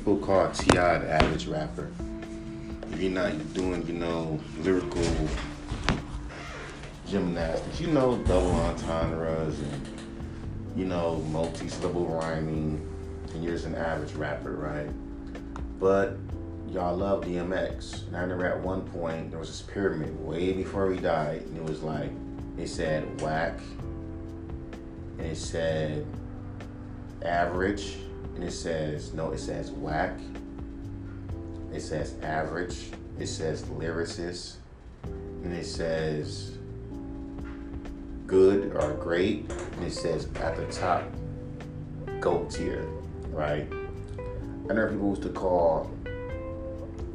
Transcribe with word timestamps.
people 0.00 0.16
call 0.16 0.50
T.I. 0.50 0.98
the 0.98 1.10
average 1.10 1.46
rapper. 1.46 1.90
If 2.90 3.02
you're 3.02 3.10
not 3.10 3.52
doing, 3.52 3.86
you 3.86 3.92
know, 3.92 4.40
lyrical 4.60 5.04
gymnastics, 7.06 7.82
you 7.82 7.88
know, 7.88 8.16
double 8.24 8.50
entendres 8.50 9.58
and, 9.58 9.88
you 10.74 10.86
know, 10.86 11.16
multi-syllable 11.30 12.06
rhyming, 12.06 12.80
and 13.34 13.44
you're 13.44 13.52
just 13.52 13.66
an 13.66 13.74
average 13.74 14.12
rapper, 14.12 14.52
right? 14.52 14.88
But 15.78 16.16
y'all 16.70 16.96
love 16.96 17.26
DMX. 17.26 18.06
And 18.06 18.16
I 18.16 18.22
remember 18.22 18.46
at 18.46 18.58
one 18.58 18.80
point 18.88 19.30
there 19.30 19.38
was 19.38 19.48
this 19.48 19.60
pyramid 19.60 20.18
way 20.24 20.54
before 20.54 20.90
he 20.90 20.98
died, 20.98 21.42
and 21.42 21.58
it 21.58 21.62
was 21.62 21.82
like 21.82 22.10
it 22.56 22.68
said 22.68 23.20
whack, 23.20 23.60
and 25.18 25.26
it 25.26 25.36
said 25.36 26.06
average, 27.20 27.98
and 28.40 28.48
it 28.48 28.52
says 28.52 29.12
no, 29.12 29.32
it 29.32 29.38
says 29.38 29.70
whack, 29.70 30.18
it 31.74 31.80
says 31.82 32.14
average, 32.22 32.88
it 33.18 33.26
says 33.26 33.64
lyricist, 33.64 34.54
and 35.04 35.52
it 35.52 35.66
says 35.66 36.56
good 38.26 38.74
or 38.74 38.94
great, 38.94 39.50
and 39.50 39.84
it 39.84 39.92
says 39.92 40.26
at 40.36 40.56
the 40.56 40.64
top 40.72 41.02
goat 42.20 42.50
tier, 42.50 42.82
right? 43.30 43.70
I 44.70 44.72
know 44.72 44.88
people 44.88 45.10
used 45.10 45.22
to 45.22 45.28
call 45.28 45.90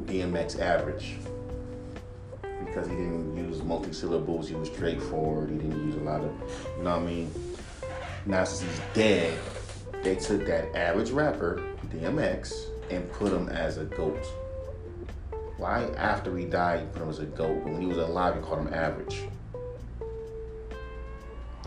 DMX 0.04 0.60
average 0.60 1.16
because 2.64 2.86
he 2.86 2.94
didn't 2.94 3.36
use 3.36 3.64
multi 3.64 3.92
syllables. 3.92 4.48
He 4.48 4.54
was 4.54 4.68
straightforward. 4.68 5.50
He 5.50 5.56
didn't 5.56 5.86
use 5.86 5.96
a 5.96 6.04
lot 6.04 6.20
of, 6.20 6.30
you 6.76 6.84
know 6.84 6.90
what 6.90 7.00
I 7.00 7.04
mean. 7.04 7.32
Now 8.26 8.44
since 8.44 8.70
he's 8.70 8.80
dead, 8.94 9.36
they 10.06 10.14
took 10.14 10.46
that 10.46 10.72
average 10.76 11.10
rapper 11.10 11.60
DMX 11.88 12.66
and 12.90 13.10
put 13.10 13.32
him 13.32 13.48
as 13.48 13.78
a 13.78 13.84
goat. 13.84 14.24
Why 15.56 15.82
after 15.96 16.36
he 16.36 16.44
died 16.44 16.82
you 16.82 16.86
put 16.86 17.02
him 17.02 17.08
as 17.08 17.18
a 17.18 17.24
goat? 17.24 17.64
But 17.64 17.72
when 17.72 17.80
he 17.80 17.88
was 17.88 17.98
alive, 17.98 18.36
you 18.36 18.42
called 18.42 18.68
him 18.68 18.72
average. 18.72 19.22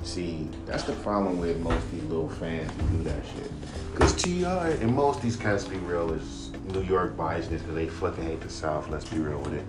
See, 0.03 0.47
that's 0.65 0.83
the 0.83 0.93
problem 0.93 1.37
with 1.37 1.59
most 1.59 1.83
of 1.83 1.91
these 1.91 2.03
little 2.03 2.29
fans 2.29 2.71
who 2.71 2.97
do 2.99 3.03
that 3.03 3.21
shit. 3.25 3.51
Cause 3.95 4.13
T.I. 4.13 4.69
and 4.69 4.95
most 4.95 5.21
these 5.21 5.35
cats, 5.35 5.65
be 5.65 5.75
real, 5.75 6.13
is 6.13 6.51
New 6.73 6.83
York 6.83 7.17
biasness 7.17 7.59
because 7.59 7.75
they 7.75 7.87
fucking 7.87 8.23
hate 8.23 8.39
the 8.39 8.49
South. 8.49 8.87
Let's 8.87 9.03
be 9.03 9.19
real 9.19 9.39
with 9.39 9.55
it. 9.55 9.65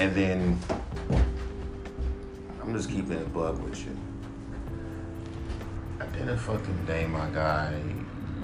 And 0.00 0.14
then 0.14 0.58
I'm 2.62 2.72
just 2.72 2.88
keeping 2.88 3.18
it 3.18 3.34
bug 3.34 3.62
with 3.62 3.84
you. 3.84 3.94
The 6.18 6.24
end 6.24 6.30
of 6.30 6.40
fucking 6.40 6.84
day, 6.84 7.06
my 7.06 7.28
guy, 7.30 7.80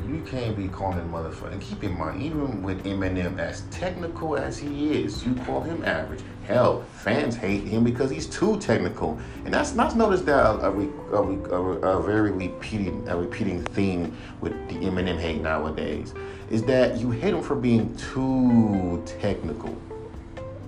you 0.09 0.23
can't 0.27 0.57
be 0.57 0.69
calling 0.69 1.09
motherfucker. 1.09 1.53
And 1.53 1.61
keep 1.61 1.85
in 1.85 1.97
mind, 1.97 2.23
even 2.23 2.63
with 2.63 2.85
Eminem, 2.85 3.39
as 3.39 3.63
technical 3.71 4.37
as 4.37 4.59
he 4.59 4.93
is, 4.93 5.25
you 5.25 5.35
call 5.35 5.61
him 5.61 5.85
average. 5.85 6.21
Hell, 6.47 6.85
fans 6.93 7.37
hate 7.37 7.65
him 7.65 7.85
because 7.85 8.11
he's 8.11 8.27
too 8.27 8.59
technical, 8.61 9.19
and 9.45 9.55
that's 9.55 9.75
not 9.75 9.97
noticed 9.97 10.27
that 10.27 10.45
a, 10.45 10.69
a, 10.69 11.19
a, 11.19 11.63
a, 11.99 12.03
very 12.03 12.31
repeating 12.31 13.09
a 13.09 13.17
repeating 13.17 13.63
theme 13.65 14.15
with 14.41 14.53
the 14.69 14.75
Eminem 14.75 15.19
hate 15.19 15.41
nowadays 15.41 16.13
is 16.51 16.63
that 16.65 16.99
you 16.99 17.11
hate 17.11 17.33
him 17.33 17.43
for 17.43 17.57
being 17.57 17.97
too 17.97 19.03
technical. 19.07 19.75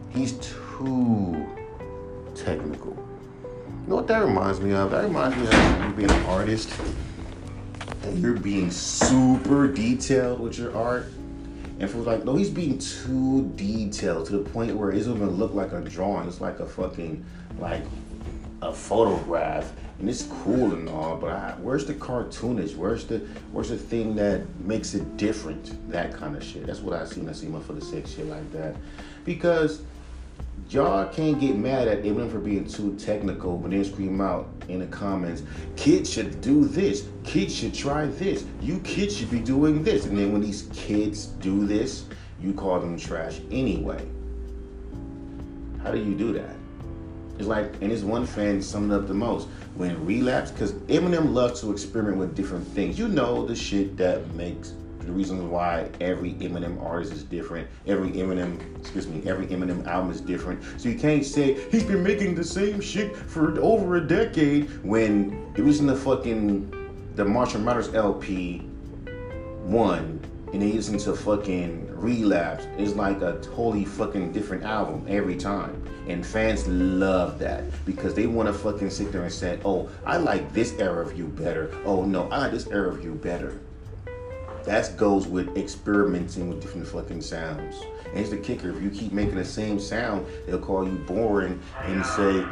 He's 0.08 0.32
too 0.38 1.46
technical. 2.34 2.96
You 3.84 3.90
know 3.90 3.96
what 3.96 4.06
that 4.08 4.24
reminds 4.24 4.60
me 4.60 4.72
of? 4.72 4.90
That 4.90 5.04
reminds 5.04 5.36
me 5.36 5.46
of 5.46 5.84
you 5.84 5.92
being 5.92 6.10
an 6.10 6.24
artist 6.24 6.70
and 8.06 8.18
you're 8.18 8.34
being 8.34 8.70
super 8.70 9.68
detailed 9.68 10.40
with 10.40 10.58
your 10.58 10.76
art 10.76 11.06
and 11.78 11.90
for 11.90 11.98
like, 11.98 12.24
no, 12.24 12.36
he's 12.36 12.50
being 12.50 12.78
too 12.78 13.50
detailed 13.56 14.26
to 14.26 14.38
the 14.38 14.50
point 14.50 14.74
where 14.74 14.90
it 14.90 14.96
doesn't 14.96 15.16
even 15.16 15.30
look 15.30 15.52
like 15.52 15.72
a 15.72 15.80
drawing. 15.80 16.26
It's 16.26 16.40
like 16.40 16.58
a 16.60 16.66
fucking, 16.66 17.24
like, 17.58 17.82
a 18.62 18.72
photograph. 18.72 19.72
And 19.98 20.08
it's 20.08 20.24
cool 20.24 20.74
and 20.74 20.88
all, 20.88 21.16
but 21.16 21.32
I, 21.32 21.54
where's 21.60 21.86
the 21.86 21.94
cartoonish? 21.94 22.76
Where's 22.76 23.06
the 23.06 23.18
where's 23.50 23.70
the 23.70 23.78
thing 23.78 24.14
that 24.16 24.42
makes 24.60 24.94
it 24.94 25.16
different? 25.16 25.90
That 25.90 26.12
kind 26.12 26.36
of 26.36 26.44
shit. 26.44 26.66
That's 26.66 26.80
what 26.80 27.00
I 27.00 27.06
see 27.06 27.20
when 27.20 27.30
I 27.30 27.32
see 27.32 27.46
my 27.46 27.60
for 27.60 27.72
the 27.72 27.80
shit 27.80 28.26
like 28.26 28.52
that. 28.52 28.76
Because 29.24 29.82
y'all 30.70 31.08
can't 31.12 31.38
get 31.40 31.56
mad 31.56 31.88
at 31.88 32.02
Eminem 32.02 32.30
for 32.30 32.38
being 32.38 32.66
too 32.66 32.94
technical, 32.96 33.56
but 33.56 33.70
then 33.70 33.84
scream 33.84 34.20
out 34.20 34.48
in 34.68 34.80
the 34.80 34.86
comments, 34.86 35.42
kids 35.76 36.12
should 36.12 36.40
do 36.40 36.64
this, 36.64 37.08
kids 37.24 37.54
should 37.54 37.74
try 37.74 38.06
this, 38.06 38.44
you 38.60 38.80
kids 38.80 39.16
should 39.16 39.30
be 39.30 39.40
doing 39.40 39.82
this. 39.82 40.06
And 40.06 40.18
then 40.18 40.32
when 40.32 40.40
these 40.40 40.68
kids 40.72 41.26
do 41.26 41.66
this, 41.66 42.04
you 42.40 42.52
call 42.52 42.80
them 42.80 42.98
trash 42.98 43.40
anyway. 43.50 44.04
How 45.82 45.92
do 45.92 45.98
you 45.98 46.14
do 46.14 46.32
that? 46.32 46.56
It's 47.38 47.46
like, 47.46 47.74
and 47.82 47.90
this 47.90 48.02
one 48.02 48.26
fan 48.26 48.62
summed 48.62 48.92
up 48.92 49.06
the 49.06 49.14
most. 49.14 49.48
When 49.76 50.04
relapse, 50.06 50.50
because 50.50 50.72
Eminem 50.72 51.34
loves 51.34 51.60
to 51.60 51.70
experiment 51.70 52.16
with 52.16 52.34
different 52.34 52.66
things. 52.66 52.98
You 52.98 53.08
know 53.08 53.46
the 53.46 53.54
shit 53.54 53.96
that 53.98 54.26
makes 54.34 54.72
the 55.06 55.12
reasons 55.12 55.42
why 55.42 55.88
every 56.00 56.32
Eminem 56.34 56.82
artist 56.82 57.12
is 57.12 57.22
different. 57.22 57.68
Every 57.86 58.10
Eminem, 58.10 58.78
excuse 58.78 59.06
me, 59.06 59.22
every 59.28 59.46
Eminem 59.46 59.86
album 59.86 60.10
is 60.10 60.20
different. 60.20 60.62
So 60.78 60.88
you 60.88 60.98
can't 60.98 61.24
say 61.24 61.54
he's 61.70 61.84
been 61.84 62.02
making 62.02 62.34
the 62.34 62.44
same 62.44 62.80
shit 62.80 63.16
for 63.16 63.58
over 63.60 63.96
a 63.96 64.06
decade 64.06 64.68
when 64.84 65.52
it 65.56 65.62
was 65.62 65.80
in 65.80 65.86
the 65.86 65.96
fucking 65.96 66.72
the 67.14 67.24
Marshall 67.24 67.60
Mathers 67.60 67.94
LP 67.94 68.58
one 69.66 70.20
and 70.52 70.62
then 70.62 70.68
you 70.68 70.74
listen 70.74 70.96
to 70.96 71.14
fucking 71.14 71.88
relapse 71.96 72.66
it's 72.78 72.94
like 72.94 73.20
a 73.20 73.38
totally 73.40 73.84
fucking 73.84 74.32
different 74.32 74.62
album 74.62 75.04
every 75.08 75.34
time 75.34 75.82
and 76.06 76.24
fans 76.24 76.68
love 76.68 77.38
that 77.38 77.64
because 77.84 78.14
they 78.14 78.28
want 78.28 78.46
to 78.46 78.52
fucking 78.52 78.88
sit 78.88 79.10
there 79.10 79.22
and 79.22 79.32
say 79.32 79.58
oh 79.64 79.88
i 80.04 80.16
like 80.16 80.52
this 80.52 80.72
era 80.78 81.04
of 81.04 81.18
you 81.18 81.26
better 81.26 81.74
oh 81.84 82.04
no 82.04 82.28
i 82.28 82.38
like 82.38 82.52
this 82.52 82.68
era 82.68 82.92
of 82.92 83.02
you 83.02 83.12
better 83.14 83.58
that 84.66 84.96
goes 84.96 85.28
with 85.28 85.56
experimenting 85.56 86.48
with 86.48 86.60
different 86.60 86.88
fucking 86.88 87.22
sounds. 87.22 87.76
And 88.10 88.18
it's 88.18 88.30
the 88.30 88.36
kicker. 88.36 88.70
If 88.70 88.82
you 88.82 88.90
keep 88.90 89.12
making 89.12 89.36
the 89.36 89.44
same 89.44 89.78
sound, 89.78 90.26
they'll 90.44 90.58
call 90.58 90.86
you 90.86 90.96
boring 91.06 91.60
and 91.84 92.04
say, 92.04 92.44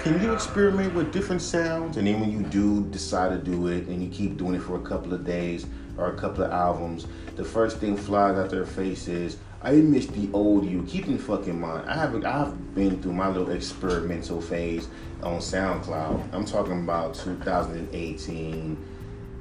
Can 0.00 0.20
you 0.20 0.32
experiment 0.32 0.94
with 0.94 1.12
different 1.12 1.42
sounds? 1.42 1.96
And 1.96 2.06
then 2.06 2.20
when 2.20 2.32
you 2.32 2.42
do 2.42 2.84
decide 2.86 3.30
to 3.30 3.38
do 3.38 3.68
it 3.68 3.86
and 3.86 4.02
you 4.02 4.10
keep 4.10 4.36
doing 4.36 4.56
it 4.56 4.62
for 4.62 4.76
a 4.76 4.82
couple 4.82 5.14
of 5.14 5.24
days 5.24 5.66
or 5.96 6.12
a 6.12 6.16
couple 6.16 6.42
of 6.42 6.50
albums, 6.50 7.06
the 7.36 7.44
first 7.44 7.78
thing 7.78 7.96
flies 7.96 8.36
out 8.36 8.50
their 8.50 8.66
face 8.66 9.06
is, 9.06 9.36
I 9.62 9.72
miss 9.72 10.06
the 10.06 10.28
old 10.32 10.64
you. 10.64 10.82
Keep 10.84 11.06
in 11.06 11.18
fucking 11.18 11.60
mind. 11.60 11.88
I 11.88 11.94
haven't 11.94 12.24
I've 12.24 12.74
been 12.74 13.00
through 13.00 13.12
my 13.12 13.28
little 13.28 13.50
experimental 13.50 14.40
phase 14.40 14.88
on 15.22 15.38
SoundCloud. 15.38 16.32
I'm 16.32 16.46
talking 16.46 16.80
about 16.80 17.14
2018 17.14 18.76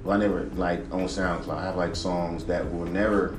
well, 0.03 0.17
I 0.17 0.19
never 0.19 0.45
like 0.55 0.79
on 0.91 1.01
SoundCloud. 1.01 1.57
I 1.57 1.63
have 1.63 1.75
like 1.75 1.95
songs 1.95 2.45
that 2.45 2.69
were 2.71 2.87
never 2.87 3.37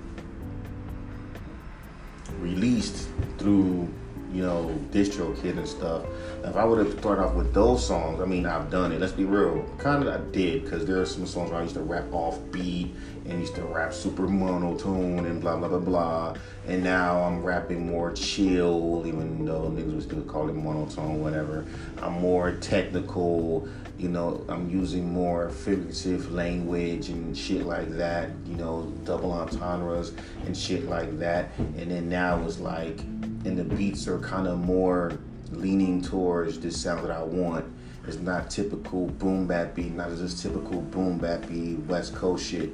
released 2.38 3.08
through 3.38 3.88
you 4.32 4.42
know 4.42 4.78
DistroKid 4.90 5.56
and 5.56 5.68
stuff. 5.68 6.04
If 6.44 6.56
I 6.56 6.64
would 6.64 6.84
have 6.84 6.98
started 6.98 7.22
off 7.22 7.34
with 7.34 7.52
those 7.52 7.86
songs, 7.86 8.20
I 8.20 8.24
mean, 8.24 8.46
I've 8.46 8.70
done 8.70 8.92
it. 8.92 9.00
Let's 9.00 9.12
be 9.12 9.24
real. 9.24 9.64
Kind 9.78 10.06
of 10.06 10.08
I 10.08 10.24
did 10.32 10.64
because 10.64 10.86
there 10.86 11.00
are 11.00 11.06
some 11.06 11.26
songs 11.26 11.50
where 11.50 11.60
I 11.60 11.62
used 11.62 11.74
to 11.74 11.82
rap 11.82 12.12
off 12.12 12.38
beat 12.50 12.94
and 13.30 13.40
used 13.40 13.54
to 13.54 13.62
rap 13.62 13.94
super 13.94 14.26
monotone 14.26 15.26
and 15.26 15.40
blah 15.40 15.56
blah 15.56 15.68
blah 15.68 15.78
blah. 15.78 16.34
And 16.66 16.84
now 16.84 17.22
I'm 17.22 17.42
rapping 17.42 17.86
more 17.86 18.12
chill, 18.12 19.04
even 19.06 19.44
though 19.44 19.70
niggas 19.70 19.94
would 19.94 20.02
still 20.02 20.22
call 20.22 20.48
it 20.48 20.54
monotone, 20.54 21.22
whatever. 21.22 21.64
I'm 22.02 22.20
more 22.20 22.52
technical 22.56 23.68
you 24.00 24.08
know, 24.08 24.42
I'm 24.48 24.70
using 24.70 25.12
more 25.12 25.50
figurative 25.50 26.32
language 26.32 27.10
and 27.10 27.36
shit 27.36 27.66
like 27.66 27.90
that, 27.98 28.30
you 28.46 28.56
know, 28.56 28.90
double 29.04 29.30
entendres 29.30 30.14
and 30.46 30.56
shit 30.56 30.88
like 30.88 31.18
that. 31.18 31.50
And 31.58 31.90
then 31.90 32.08
now 32.08 32.42
it's 32.46 32.60
like, 32.60 32.98
and 33.00 33.58
the 33.58 33.64
beats 33.64 34.08
are 34.08 34.18
kind 34.18 34.48
of 34.48 34.58
more 34.58 35.18
leaning 35.52 36.00
towards 36.00 36.58
this 36.60 36.80
sound 36.80 37.04
that 37.04 37.10
I 37.10 37.22
want. 37.22 37.66
It's 38.06 38.16
not 38.16 38.50
typical 38.50 39.08
boom 39.08 39.46
bap 39.46 39.74
beat, 39.74 39.92
not 39.92 40.08
just 40.16 40.42
typical 40.42 40.80
boom 40.80 41.18
bap 41.18 41.46
beat, 41.46 41.78
West 41.80 42.14
Coast 42.14 42.46
shit. 42.46 42.70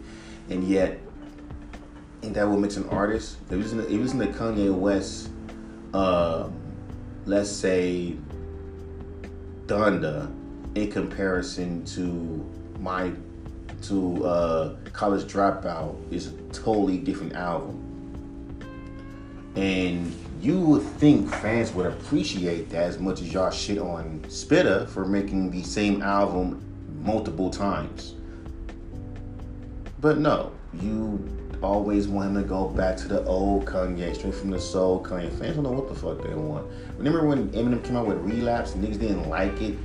And 0.49 0.65
yet, 0.65 1.01
and 2.23 2.35
that 2.35 2.49
what 2.49 2.61
makes 2.61 2.77
an 2.77 2.89
artist? 2.89 3.39
If 3.47 3.53
it 3.53 3.57
was 3.57 3.73
in 3.73 3.79
the, 3.79 3.89
it 3.89 3.99
was 3.99 4.13
in 4.13 4.19
the 4.19 4.29
Kanye 4.29 4.75
West, 4.75 5.31
uh, 5.93 6.49
let's 7.25 7.51
say, 7.51 8.17
Donda, 9.67 10.33
in 10.75 10.91
comparison 10.91 11.85
to 11.87 12.45
my 12.79 13.13
to 13.83 14.25
uh, 14.25 14.77
College 14.93 15.31
Dropout 15.31 15.97
is 16.13 16.29
a 16.29 16.33
totally 16.53 16.99
different 16.99 17.35
album. 17.35 17.83
And 19.55 20.15
you 20.41 20.61
would 20.61 20.83
think 20.83 21.31
fans 21.31 21.73
would 21.73 21.87
appreciate 21.87 22.69
that 22.71 22.85
as 22.85 22.99
much 22.99 23.23
as 23.23 23.33
y'all 23.33 23.51
shit 23.51 23.79
on 23.79 24.21
Spitta 24.29 24.89
for 24.89 25.05
making 25.05 25.51
the 25.51 25.63
same 25.63 26.03
album 26.03 26.63
multiple 27.03 27.51
times. 27.51 28.16
But 29.99 30.19
no, 30.19 30.53
you 30.75 31.27
always 31.63 32.07
want 32.07 32.29
him 32.29 32.43
to 32.43 32.49
go 32.49 32.69
back 32.69 32.97
to 32.99 33.09
the 33.09 33.25
old 33.25 33.65
Kanye, 33.65 34.15
straight 34.15 34.35
from 34.35 34.51
the 34.51 34.61
soul 34.61 35.03
Kanye. 35.03 35.31
Fans 35.39 35.57
don't 35.57 35.63
know 35.65 35.71
what 35.71 35.89
the 35.89 35.95
fuck 35.95 36.23
they 36.23 36.35
want. 36.35 36.67
Remember 36.99 37.27
when 37.27 37.49
Eminem 37.51 37.83
came 37.83 37.97
out 37.97 38.07
with 38.07 38.19
Relapse, 38.19 38.73
niggas 38.73 39.01
didn't 39.01 39.29
like 39.29 39.61
it. 39.63 39.77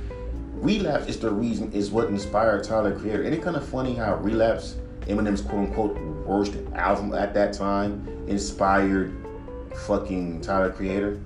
Relapse 0.54 1.06
is 1.08 1.18
the 1.18 1.30
reason, 1.30 1.72
is 1.72 1.90
what 1.90 2.08
inspired 2.08 2.62
Tyler 2.62 2.96
Creator. 2.98 3.24
Ain't 3.24 3.34
it 3.34 3.42
kind 3.42 3.56
of 3.56 3.66
funny 3.66 3.94
how 3.94 4.16
Relapse, 4.16 4.76
Eminem's 5.06 5.40
quote 5.40 5.66
unquote 5.66 5.98
worst 6.26 6.54
album 6.74 7.14
at 7.14 7.32
that 7.34 7.54
time, 7.54 8.06
inspired 8.28 9.16
fucking 9.86 10.42
Tyler 10.42 10.70
Creator? 10.70 11.20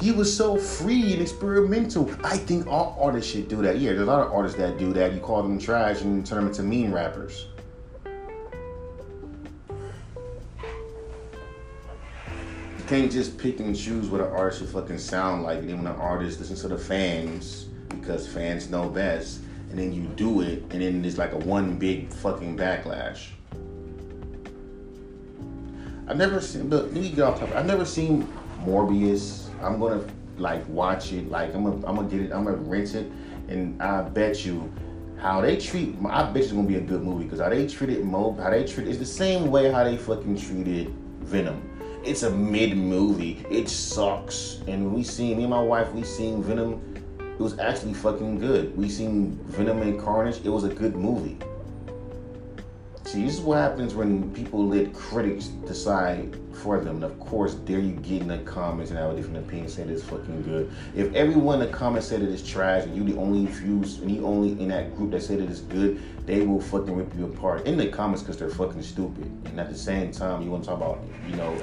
He 0.00 0.12
was 0.12 0.34
so 0.34 0.56
free 0.56 1.12
and 1.12 1.20
experimental. 1.20 2.10
I 2.24 2.38
think 2.38 2.66
all 2.66 2.96
artists 3.00 3.30
should 3.30 3.48
do 3.48 3.60
that. 3.62 3.78
Yeah, 3.78 3.90
there's 3.90 4.02
a 4.02 4.10
lot 4.10 4.26
of 4.26 4.32
artists 4.32 4.56
that 4.56 4.78
do 4.78 4.92
that. 4.94 5.12
You 5.12 5.20
call 5.20 5.42
them 5.42 5.58
trash 5.58 6.00
and 6.00 6.24
turn 6.24 6.38
them 6.38 6.48
into 6.48 6.62
meme 6.62 6.94
rappers. 6.94 7.46
Can't 12.88 13.12
just 13.12 13.36
pick 13.36 13.60
and 13.60 13.76
choose 13.76 14.08
what 14.08 14.22
an 14.22 14.28
artist 14.28 14.60
should 14.60 14.70
fucking 14.70 14.96
sound 14.96 15.42
like. 15.42 15.58
And 15.58 15.68
then 15.68 15.76
when 15.76 15.86
an 15.86 16.00
artist 16.00 16.40
listens 16.40 16.62
to 16.62 16.68
the 16.68 16.78
fans, 16.78 17.66
because 17.90 18.26
fans 18.26 18.70
know 18.70 18.88
best, 18.88 19.40
and 19.68 19.78
then 19.78 19.92
you 19.92 20.02
do 20.16 20.40
it, 20.40 20.62
and 20.70 20.80
then 20.80 21.02
there's 21.02 21.18
like 21.18 21.32
a 21.32 21.36
one 21.36 21.78
big 21.78 22.10
fucking 22.10 22.56
backlash. 22.56 23.28
I've 26.08 26.16
never 26.16 26.40
seen, 26.40 26.70
but 26.70 26.84
let 26.84 26.94
me 26.94 27.10
get 27.10 27.20
off 27.20 27.38
topic. 27.38 27.54
I've 27.54 27.66
never 27.66 27.84
seen 27.84 28.26
Morbius. 28.64 29.48
I'm 29.62 29.78
gonna 29.78 30.02
like 30.38 30.66
watch 30.68 31.12
it. 31.12 31.28
Like 31.30 31.54
I'm 31.54 31.64
gonna, 31.64 31.86
I'm 31.86 31.96
gonna 31.96 32.08
get 32.08 32.22
it. 32.22 32.32
I'm 32.32 32.44
gonna 32.44 32.56
rent 32.56 32.94
it, 32.94 33.12
and 33.48 33.82
I 33.82 34.00
bet 34.00 34.46
you 34.46 34.72
how 35.18 35.42
they 35.42 35.58
treat. 35.58 35.94
I 36.08 36.22
bet 36.22 36.42
it's 36.42 36.52
gonna 36.52 36.66
be 36.66 36.76
a 36.76 36.80
good 36.80 37.02
movie 37.02 37.24
because 37.24 37.40
how 37.40 37.50
they 37.50 37.66
treated 37.66 38.02
Mo, 38.02 38.32
how 38.40 38.48
they 38.48 38.64
treat 38.64 38.88
it's 38.88 38.98
the 38.98 39.04
same 39.04 39.50
way 39.50 39.70
how 39.70 39.84
they 39.84 39.98
fucking 39.98 40.38
treated 40.38 40.88
Venom. 41.20 41.67
It's 42.04 42.22
a 42.22 42.30
mid 42.30 42.76
movie. 42.76 43.44
It 43.50 43.68
sucks. 43.68 44.60
And 44.66 44.94
we 44.94 45.02
seen 45.02 45.36
me 45.36 45.44
and 45.44 45.50
my 45.50 45.62
wife. 45.62 45.92
We 45.92 46.04
seen 46.04 46.42
Venom. 46.42 46.80
It 47.18 47.40
was 47.40 47.58
actually 47.58 47.94
fucking 47.94 48.38
good. 48.38 48.76
We 48.76 48.88
seen 48.88 49.38
Venom 49.44 49.82
and 49.82 50.00
Carnage. 50.00 50.40
It 50.44 50.48
was 50.48 50.64
a 50.64 50.68
good 50.68 50.96
movie. 50.96 51.38
See, 53.08 53.24
this 53.24 53.36
is 53.36 53.40
what 53.40 53.56
happens 53.56 53.94
when 53.94 54.34
people 54.34 54.68
let 54.68 54.92
critics 54.92 55.46
decide 55.46 56.36
for 56.52 56.78
them. 56.78 56.96
And 56.96 57.04
of 57.04 57.18
course, 57.18 57.54
there 57.64 57.78
you 57.78 57.92
get 57.92 58.20
in 58.20 58.28
the 58.28 58.36
comments 58.40 58.90
and 58.90 58.98
have 58.98 59.12
a 59.12 59.16
different 59.16 59.38
opinion, 59.38 59.70
say 59.70 59.84
it's 59.84 60.02
fucking 60.02 60.42
good. 60.42 60.70
If 60.94 61.14
everyone 61.14 61.62
in 61.62 61.70
the 61.70 61.74
comments 61.74 62.06
said 62.06 62.20
it 62.20 62.28
is 62.28 62.46
trash, 62.46 62.84
and 62.84 62.94
you 62.94 63.02
the 63.04 63.18
only 63.18 63.46
views, 63.46 64.00
and 64.00 64.10
you 64.10 64.26
only 64.26 64.50
in 64.60 64.68
that 64.68 64.94
group 64.94 65.12
that 65.12 65.22
said 65.22 65.40
it 65.40 65.48
is 65.48 65.62
good, 65.62 66.02
they 66.26 66.42
will 66.42 66.60
fucking 66.60 66.94
rip 66.94 67.16
you 67.16 67.24
apart 67.24 67.66
in 67.66 67.78
the 67.78 67.86
comments 67.86 68.22
because 68.22 68.36
they're 68.36 68.50
fucking 68.50 68.82
stupid. 68.82 69.24
And 69.46 69.58
at 69.58 69.70
the 69.70 69.78
same 69.78 70.12
time, 70.12 70.42
you 70.42 70.50
want 70.50 70.64
to 70.64 70.68
talk 70.68 70.76
about, 70.76 71.02
you 71.26 71.36
know, 71.36 71.56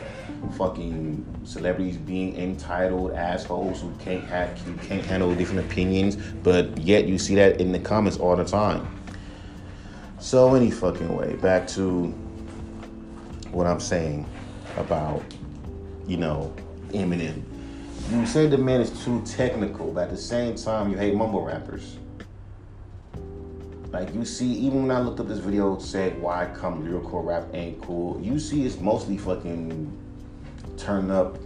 fucking 0.57 1.23
celebrities 1.43 1.97
being 1.97 2.35
entitled 2.37 3.11
assholes 3.11 3.81
who 3.81 3.91
can't 4.03 4.23
have, 4.23 4.59
who 4.61 4.73
can't 4.77 5.05
handle 5.05 5.35
different 5.35 5.71
opinions, 5.71 6.15
but 6.15 6.75
yet 6.79 7.05
you 7.05 7.19
see 7.19 7.35
that 7.35 7.61
in 7.61 7.71
the 7.71 7.77
comments 7.77 8.17
all 8.17 8.35
the 8.35 8.45
time. 8.45 8.87
So 10.19 10.55
any 10.55 10.71
fucking 10.71 11.13
way, 11.15 11.35
back 11.35 11.67
to 11.69 12.07
what 13.51 13.67
I'm 13.67 13.79
saying 13.79 14.27
about, 14.77 15.21
you 16.07 16.17
know, 16.17 16.53
Eminem. 16.89 17.43
You 18.11 18.25
say 18.25 18.47
the 18.47 18.57
man 18.57 18.81
is 18.81 19.03
too 19.03 19.21
technical, 19.25 19.91
but 19.91 20.05
at 20.05 20.09
the 20.11 20.17
same 20.17 20.55
time 20.55 20.89
you 20.89 20.97
hate 20.97 21.15
mumble 21.15 21.43
rappers. 21.43 21.97
Like 23.91 24.13
you 24.13 24.25
see, 24.25 24.51
even 24.53 24.87
when 24.87 24.91
I 24.91 24.99
looked 24.99 25.19
up 25.19 25.27
this 25.27 25.39
video, 25.39 25.77
said 25.79 26.19
why 26.21 26.49
come 26.55 26.83
lyrical 26.83 27.21
rap 27.21 27.47
ain't 27.53 27.81
cool. 27.81 28.19
You 28.21 28.39
see, 28.39 28.65
it's 28.65 28.79
mostly 28.79 29.17
fucking 29.17 29.91
turn 30.77 31.11
up 31.11 31.37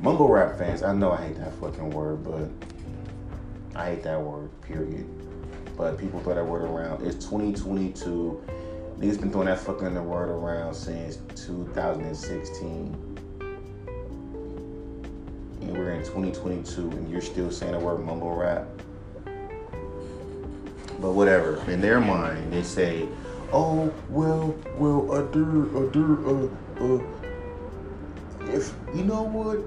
mumble 0.00 0.28
rap 0.28 0.58
fans. 0.58 0.82
I 0.82 0.92
know 0.92 1.12
I 1.12 1.26
hate 1.26 1.36
that 1.36 1.54
fucking 1.54 1.90
word, 1.90 2.24
but 2.24 2.48
I 3.78 3.90
hate 3.90 4.02
that 4.02 4.20
word. 4.20 4.50
Period 4.62 5.23
but 5.76 5.98
people 5.98 6.20
throw 6.20 6.34
that 6.34 6.46
word 6.46 6.62
around. 6.62 7.06
It's 7.06 7.24
2022. 7.24 8.42
Niggas 8.98 9.20
been 9.20 9.30
throwing 9.30 9.46
that 9.46 9.58
fucking 9.58 9.94
word 10.06 10.28
around 10.28 10.74
since 10.74 11.18
2016. 11.34 12.96
And 15.62 15.72
we're 15.72 15.92
in 15.92 16.02
2022 16.02 16.90
and 16.90 17.10
you're 17.10 17.20
still 17.20 17.50
saying 17.50 17.72
the 17.72 17.78
word 17.78 18.04
mumble 18.04 18.34
rap. 18.34 18.66
But 21.00 21.12
whatever. 21.12 21.62
In 21.70 21.80
their 21.80 22.00
mind, 22.00 22.52
they 22.52 22.62
say, 22.62 23.08
oh, 23.52 23.92
well, 24.08 24.54
well, 24.78 25.10
uh, 25.10 25.24
uh, 25.24 25.80
uh, 26.30 26.48
uh, 26.80 27.02
if, 28.54 28.72
you 28.94 29.04
know 29.04 29.22
what? 29.22 29.58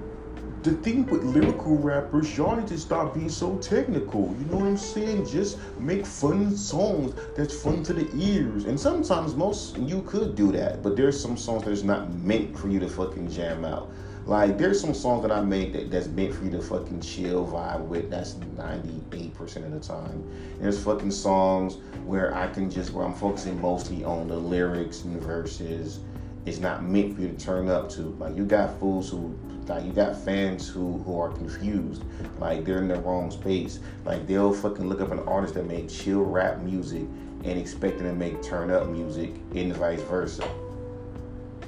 The 0.63 0.71
thing 0.71 1.05
with 1.05 1.23
lyrical 1.23 1.77
rappers, 1.77 2.35
y'all 2.35 2.55
need 2.55 2.67
to 2.67 2.77
stop 2.77 3.13
being 3.13 3.29
so 3.29 3.57
technical. 3.57 4.35
You 4.39 4.45
know 4.45 4.57
what 4.57 4.67
I'm 4.67 4.77
saying? 4.77 5.25
Just 5.25 5.57
make 5.79 6.05
fun 6.05 6.55
songs 6.55 7.13
that's 7.35 7.61
fun 7.61 7.83
to 7.83 7.93
the 7.93 8.09
ears. 8.15 8.65
And 8.65 8.79
sometimes 8.79 9.35
most 9.35 9.77
you 9.77 10.01
could 10.03 10.35
do 10.35 10.51
that, 10.53 10.81
but 10.81 10.95
there's 10.95 11.19
some 11.19 11.37
songs 11.37 11.63
that's 11.63 11.83
not 11.83 12.11
meant 12.15 12.57
for 12.57 12.69
you 12.69 12.79
to 12.79 12.89
fucking 12.89 13.29
jam 13.29 13.65
out. 13.65 13.91
Like 14.25 14.57
there's 14.57 14.81
some 14.81 14.93
songs 14.93 15.21
that 15.21 15.31
I 15.31 15.39
make 15.39 15.71
that, 15.71 15.89
that's 15.89 16.07
meant 16.07 16.33
for 16.33 16.43
you 16.43 16.51
to 16.51 16.61
fucking 16.61 16.99
chill 16.99 17.47
vibe 17.47 17.85
with. 17.85 18.09
That's 18.09 18.33
98% 18.33 19.57
of 19.57 19.71
the 19.71 19.79
time. 19.79 20.29
There's 20.59 20.83
fucking 20.83 21.11
songs 21.11 21.77
where 22.05 22.35
I 22.35 22.47
can 22.47 22.69
just 22.69 22.91
where 22.91 23.05
I'm 23.05 23.13
focusing 23.13 23.61
mostly 23.61 24.03
on 24.03 24.27
the 24.27 24.35
lyrics 24.35 25.03
and 25.03 25.21
verses. 25.21 25.99
It's 26.47 26.59
not 26.59 26.81
meant 26.81 27.13
for 27.13 27.23
you 27.23 27.27
to 27.27 27.37
turn 27.37 27.67
up 27.67 27.89
to. 27.89 28.03
Like 28.19 28.37
you 28.37 28.45
got 28.45 28.79
fools 28.79 29.09
who 29.09 29.37
like 29.67 29.83
you 29.83 29.91
got 29.91 30.15
fans 30.15 30.65
who 30.65 30.99
who 30.99 31.19
are 31.19 31.29
confused, 31.29 32.05
like 32.39 32.63
they're 32.63 32.77
in 32.77 32.87
the 32.87 32.95
wrong 33.01 33.29
space. 33.31 33.81
Like 34.05 34.25
they'll 34.27 34.53
fucking 34.53 34.87
look 34.87 35.01
up 35.01 35.11
an 35.11 35.19
artist 35.27 35.55
that 35.55 35.67
made 35.67 35.89
chill 35.89 36.21
rap 36.21 36.59
music 36.59 37.03
and 37.43 37.59
expecting 37.59 38.03
to 38.03 38.13
make 38.13 38.41
turn 38.41 38.71
up 38.71 38.87
music, 38.87 39.33
and 39.55 39.75
vice 39.75 40.01
versa. 40.03 40.49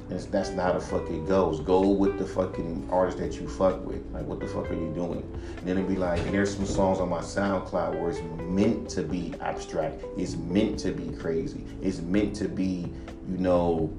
That's, 0.08 0.24
that's 0.24 0.50
not 0.50 0.74
a 0.74 0.80
fuck 0.80 1.08
it 1.10 1.28
goes. 1.28 1.60
Go 1.60 1.86
with 1.90 2.18
the 2.18 2.24
fucking 2.24 2.88
artist 2.90 3.18
that 3.18 3.34
you 3.34 3.48
fuck 3.48 3.84
with. 3.84 4.02
Like, 4.12 4.26
what 4.26 4.40
the 4.40 4.46
fuck 4.48 4.68
are 4.70 4.74
you 4.74 4.92
doing? 4.92 5.22
And 5.58 5.68
then 5.68 5.76
it'd 5.76 5.88
be 5.88 5.94
like, 5.94 6.20
and 6.22 6.34
there's 6.34 6.52
some 6.56 6.66
songs 6.66 6.98
on 6.98 7.08
my 7.08 7.20
SoundCloud 7.20 8.00
where 8.00 8.10
it's 8.10 8.20
meant 8.42 8.88
to 8.90 9.02
be 9.02 9.34
abstract. 9.40 10.02
It's 10.16 10.34
meant 10.34 10.80
to 10.80 10.90
be 10.90 11.16
crazy. 11.16 11.64
It's 11.80 12.00
meant 12.00 12.34
to 12.36 12.48
be, 12.48 12.92
you 13.28 13.38
know, 13.38 13.96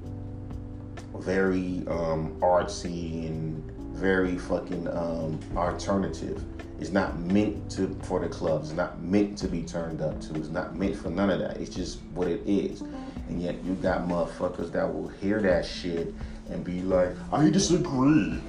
very 1.22 1.84
um, 1.88 2.36
artsy 2.40 3.26
and 3.26 3.62
very 3.94 4.36
fucking 4.36 4.88
um, 4.88 5.38
alternative. 5.56 6.44
It's 6.80 6.90
not 6.90 7.18
meant 7.20 7.70
to 7.72 7.96
for 8.02 8.18
the 8.18 8.28
clubs. 8.28 8.70
It's 8.70 8.76
not 8.76 9.00
meant 9.00 9.38
to 9.38 9.48
be 9.48 9.62
turned 9.62 10.02
up 10.02 10.20
to. 10.22 10.34
It's 10.34 10.48
not 10.48 10.76
meant 10.76 10.96
for 10.96 11.10
none 11.10 11.30
of 11.30 11.38
that. 11.38 11.58
It's 11.58 11.74
just 11.74 12.00
what 12.14 12.26
it 12.26 12.42
is. 12.44 12.80
And 13.28 13.40
yet 13.40 13.62
you 13.64 13.74
got 13.74 14.08
motherfuckers 14.08 14.72
that 14.72 14.92
will 14.92 15.08
hear 15.08 15.40
that 15.42 15.64
shit 15.64 16.12
and 16.50 16.64
be 16.64 16.82
like, 16.82 17.10
I 17.32 17.50
disagree. 17.50 18.40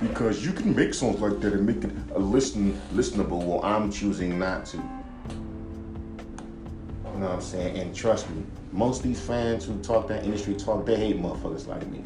Because 0.00 0.46
you 0.46 0.52
can 0.52 0.76
make 0.76 0.94
songs 0.94 1.20
like 1.20 1.40
that 1.40 1.52
and 1.52 1.66
make 1.66 1.82
it 1.82 1.90
a 2.14 2.18
listen 2.20 2.80
listenable. 2.94 3.42
Well, 3.44 3.64
I'm 3.64 3.90
choosing 3.90 4.38
not 4.38 4.64
to. 4.66 4.76
You 4.76 4.82
know 7.22 7.26
what 7.26 7.30
I'm 7.30 7.40
saying? 7.40 7.76
And 7.78 7.92
trust 7.92 8.30
me, 8.30 8.44
most 8.76 8.98
of 8.98 9.04
these 9.04 9.20
fans 9.20 9.64
who 9.64 9.78
talk 9.78 10.06
that 10.08 10.24
industry 10.24 10.54
talk, 10.54 10.84
they 10.84 10.96
hate 10.96 11.20
motherfuckers 11.20 11.66
like 11.66 11.86
me 11.88 12.04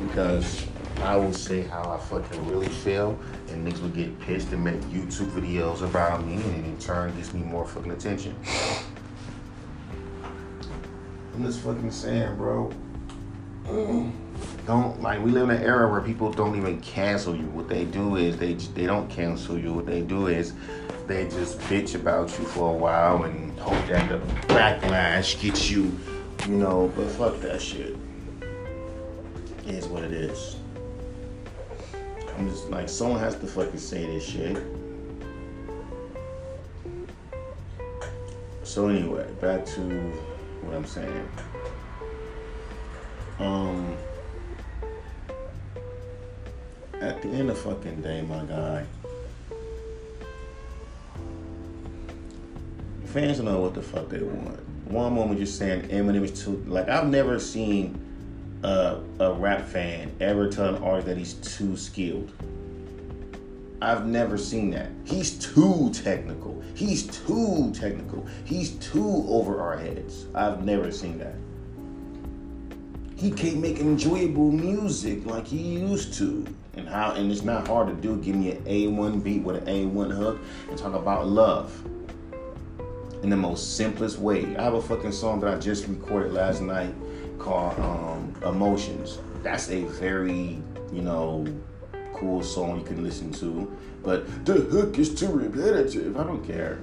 because 0.00 0.66
I 1.02 1.16
will 1.16 1.32
say 1.32 1.62
how 1.62 1.90
I 1.90 1.98
fucking 1.98 2.48
really 2.48 2.68
feel, 2.68 3.18
and 3.48 3.66
niggas 3.66 3.80
will 3.80 3.88
get 3.90 4.18
pissed 4.20 4.52
and 4.52 4.62
make 4.62 4.80
YouTube 4.82 5.30
videos 5.30 5.82
about 5.82 6.24
me, 6.26 6.34
and 6.34 6.66
in 6.66 6.78
turn 6.78 7.14
gets 7.16 7.32
me 7.32 7.40
more 7.40 7.66
fucking 7.66 7.92
attention. 7.92 8.34
I'm 11.34 11.44
just 11.44 11.60
fucking 11.60 11.90
saying, 11.90 12.36
bro. 12.36 12.72
Don't 14.66 15.00
like 15.02 15.22
we 15.22 15.30
live 15.30 15.50
in 15.50 15.56
an 15.56 15.62
era 15.62 15.90
where 15.90 16.00
people 16.00 16.32
don't 16.32 16.56
even 16.56 16.80
cancel 16.80 17.34
you. 17.34 17.46
What 17.46 17.68
they 17.68 17.84
do 17.84 18.16
is 18.16 18.36
they 18.36 18.54
they 18.54 18.86
don't 18.86 19.08
cancel 19.10 19.58
you. 19.58 19.72
What 19.72 19.86
they 19.86 20.02
do 20.02 20.28
is 20.28 20.54
they 21.06 21.24
just 21.28 21.58
bitch 21.60 21.94
about 21.94 22.36
you 22.38 22.44
for 22.44 22.70
a 22.70 22.76
while 22.76 23.24
and 23.24 23.45
hope 23.66 23.86
that 23.88 24.08
the 24.08 24.18
backlash 24.46 25.40
gets 25.40 25.68
you, 25.68 25.98
you 26.46 26.54
know. 26.54 26.92
But 26.94 27.08
fuck 27.10 27.40
that 27.40 27.60
shit 27.60 27.96
is 29.66 29.86
what 29.88 30.04
it 30.04 30.12
is. 30.12 30.56
I'm 32.38 32.48
just 32.48 32.70
like, 32.70 32.88
someone 32.88 33.18
has 33.18 33.34
to 33.36 33.46
fucking 33.46 33.78
say 33.78 34.06
this 34.06 34.24
shit. 34.24 34.62
So 38.62 38.88
anyway, 38.88 39.26
back 39.40 39.66
to 39.66 39.80
what 40.62 40.76
I'm 40.76 40.86
saying. 40.86 41.28
Um, 43.40 43.96
at 47.00 47.20
the 47.20 47.28
end 47.28 47.50
of 47.50 47.58
fucking 47.58 48.00
day, 48.00 48.22
my 48.22 48.44
guy. 48.44 48.86
Fans 53.16 53.38
don't 53.38 53.46
know 53.46 53.60
what 53.60 53.72
the 53.72 53.80
fuck 53.80 54.10
they 54.10 54.18
want. 54.18 54.60
One 54.90 55.14
moment 55.14 55.38
you're 55.38 55.46
saying 55.46 55.88
Eminem 55.88 56.22
is 56.22 56.44
too 56.44 56.62
like 56.66 56.90
I've 56.90 57.06
never 57.06 57.38
seen 57.38 57.98
a, 58.62 59.00
a 59.18 59.32
rap 59.32 59.66
fan 59.66 60.14
ever 60.20 60.50
tell 60.50 60.74
an 60.74 60.82
artist 60.82 61.06
that 61.06 61.16
he's 61.16 61.32
too 61.34 61.78
skilled. 61.78 62.30
I've 63.80 64.04
never 64.04 64.36
seen 64.36 64.70
that. 64.72 64.90
He's 65.04 65.38
too 65.38 65.90
technical. 65.94 66.62
He's 66.74 67.06
too 67.06 67.72
technical. 67.74 68.26
He's 68.44 68.72
too 68.72 69.24
over 69.28 69.62
our 69.62 69.78
heads. 69.78 70.26
I've 70.34 70.62
never 70.64 70.92
seen 70.92 71.18
that. 71.18 71.36
He 73.16 73.30
can't 73.30 73.60
make 73.60 73.78
enjoyable 73.80 74.52
music 74.52 75.24
like 75.24 75.46
he 75.46 75.56
used 75.56 76.12
to. 76.18 76.46
And 76.74 76.86
how 76.86 77.12
and 77.12 77.32
it's 77.32 77.42
not 77.42 77.66
hard 77.66 77.88
to 77.88 77.94
do. 77.94 78.20
Give 78.20 78.36
me 78.36 78.50
an 78.50 78.62
A1 78.64 79.24
beat 79.24 79.42
with 79.42 79.56
an 79.56 79.64
A1 79.64 80.14
hook 80.14 80.38
and 80.68 80.76
talk 80.76 80.92
about 80.92 81.26
love 81.26 81.82
in 83.26 83.30
the 83.30 83.36
most 83.36 83.76
simplest 83.76 84.20
way. 84.20 84.56
I 84.56 84.62
have 84.62 84.74
a 84.74 84.80
fucking 84.80 85.10
song 85.10 85.40
that 85.40 85.52
I 85.52 85.58
just 85.58 85.88
recorded 85.88 86.32
last 86.32 86.60
night 86.60 86.94
called 87.40 87.76
um, 87.80 88.32
Emotions. 88.44 89.18
That's 89.42 89.68
a 89.68 89.82
very, 89.82 90.62
you 90.92 91.02
know, 91.02 91.44
cool 92.14 92.40
song 92.44 92.78
you 92.78 92.84
can 92.84 93.02
listen 93.02 93.32
to, 93.32 93.76
but 94.04 94.46
the 94.46 94.52
hook 94.54 95.00
is 95.00 95.12
too 95.12 95.26
repetitive. 95.26 96.16
I 96.16 96.22
don't 96.22 96.46
care. 96.46 96.78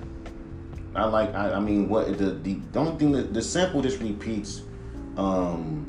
I 0.94 1.06
like. 1.06 1.34
I, 1.34 1.54
I 1.54 1.60
mean, 1.62 1.88
what 1.88 2.18
the, 2.18 2.32
the 2.32 2.56
the 2.74 2.80
only 2.80 2.98
thing 2.98 3.14
that 3.14 3.34
the 3.34 3.42
sample 3.42 3.82
just 3.82 4.02
repeats, 4.02 4.64
um, 5.16 5.88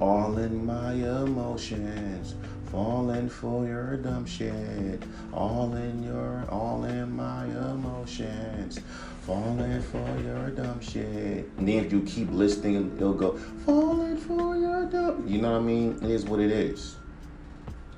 all 0.00 0.36
in 0.38 0.66
my 0.66 0.94
emotions, 0.94 2.34
falling 2.74 3.28
for 3.28 3.64
your 3.64 3.96
dumb 3.98 4.26
shit, 4.26 5.00
all 5.32 5.72
in 5.76 6.02
your, 6.02 6.44
all 6.50 6.84
in 6.84 7.14
my 7.14 7.44
emotions, 7.44 8.80
falling 9.26 9.80
for 9.80 10.20
your 10.22 10.50
dumb 10.50 10.80
shit. 10.80 11.48
And 11.56 11.66
then 11.66 11.84
if 11.84 11.92
you 11.92 12.02
keep 12.02 12.30
listening, 12.30 12.92
it'll 12.96 13.14
go 13.14 13.38
falling 13.64 14.18
for 14.18 14.56
your 14.56 14.84
dumb. 14.86 15.24
You 15.26 15.40
know 15.40 15.52
what 15.52 15.60
I 15.60 15.62
mean? 15.62 15.98
It 16.02 16.10
is 16.10 16.24
what 16.24 16.40
it 16.40 16.50
is. 16.50 16.96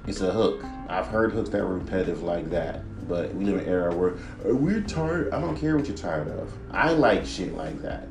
It's 0.06 0.20
a 0.20 0.30
hook. 0.30 0.64
I've 0.88 1.06
heard 1.08 1.32
hooks 1.32 1.48
that 1.50 1.62
were 1.62 1.78
repetitive 1.78 2.22
like 2.22 2.48
that. 2.50 2.84
But 3.08 3.34
we 3.34 3.44
live 3.44 3.56
in 3.56 3.60
an 3.62 3.68
era 3.68 3.94
where 3.94 4.14
we're 4.54 4.82
tired. 4.82 5.32
I 5.32 5.40
don't 5.40 5.56
care 5.56 5.76
what 5.76 5.86
you're 5.88 5.96
tired 5.96 6.28
of. 6.28 6.52
I 6.70 6.92
like 6.92 7.26
shit 7.26 7.54
like 7.56 7.80
that. 7.82 8.06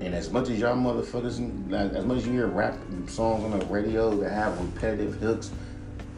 And 0.00 0.14
as 0.14 0.30
much 0.30 0.50
as 0.50 0.58
y'all 0.58 0.76
motherfuckers, 0.76 1.72
as 1.96 2.04
much 2.04 2.18
as 2.18 2.26
you 2.26 2.32
hear 2.32 2.46
rap 2.48 2.76
songs 3.06 3.44
on 3.44 3.58
the 3.58 3.64
radio 3.66 4.14
that 4.16 4.30
have 4.32 4.60
repetitive 4.60 5.14
hooks, 5.14 5.50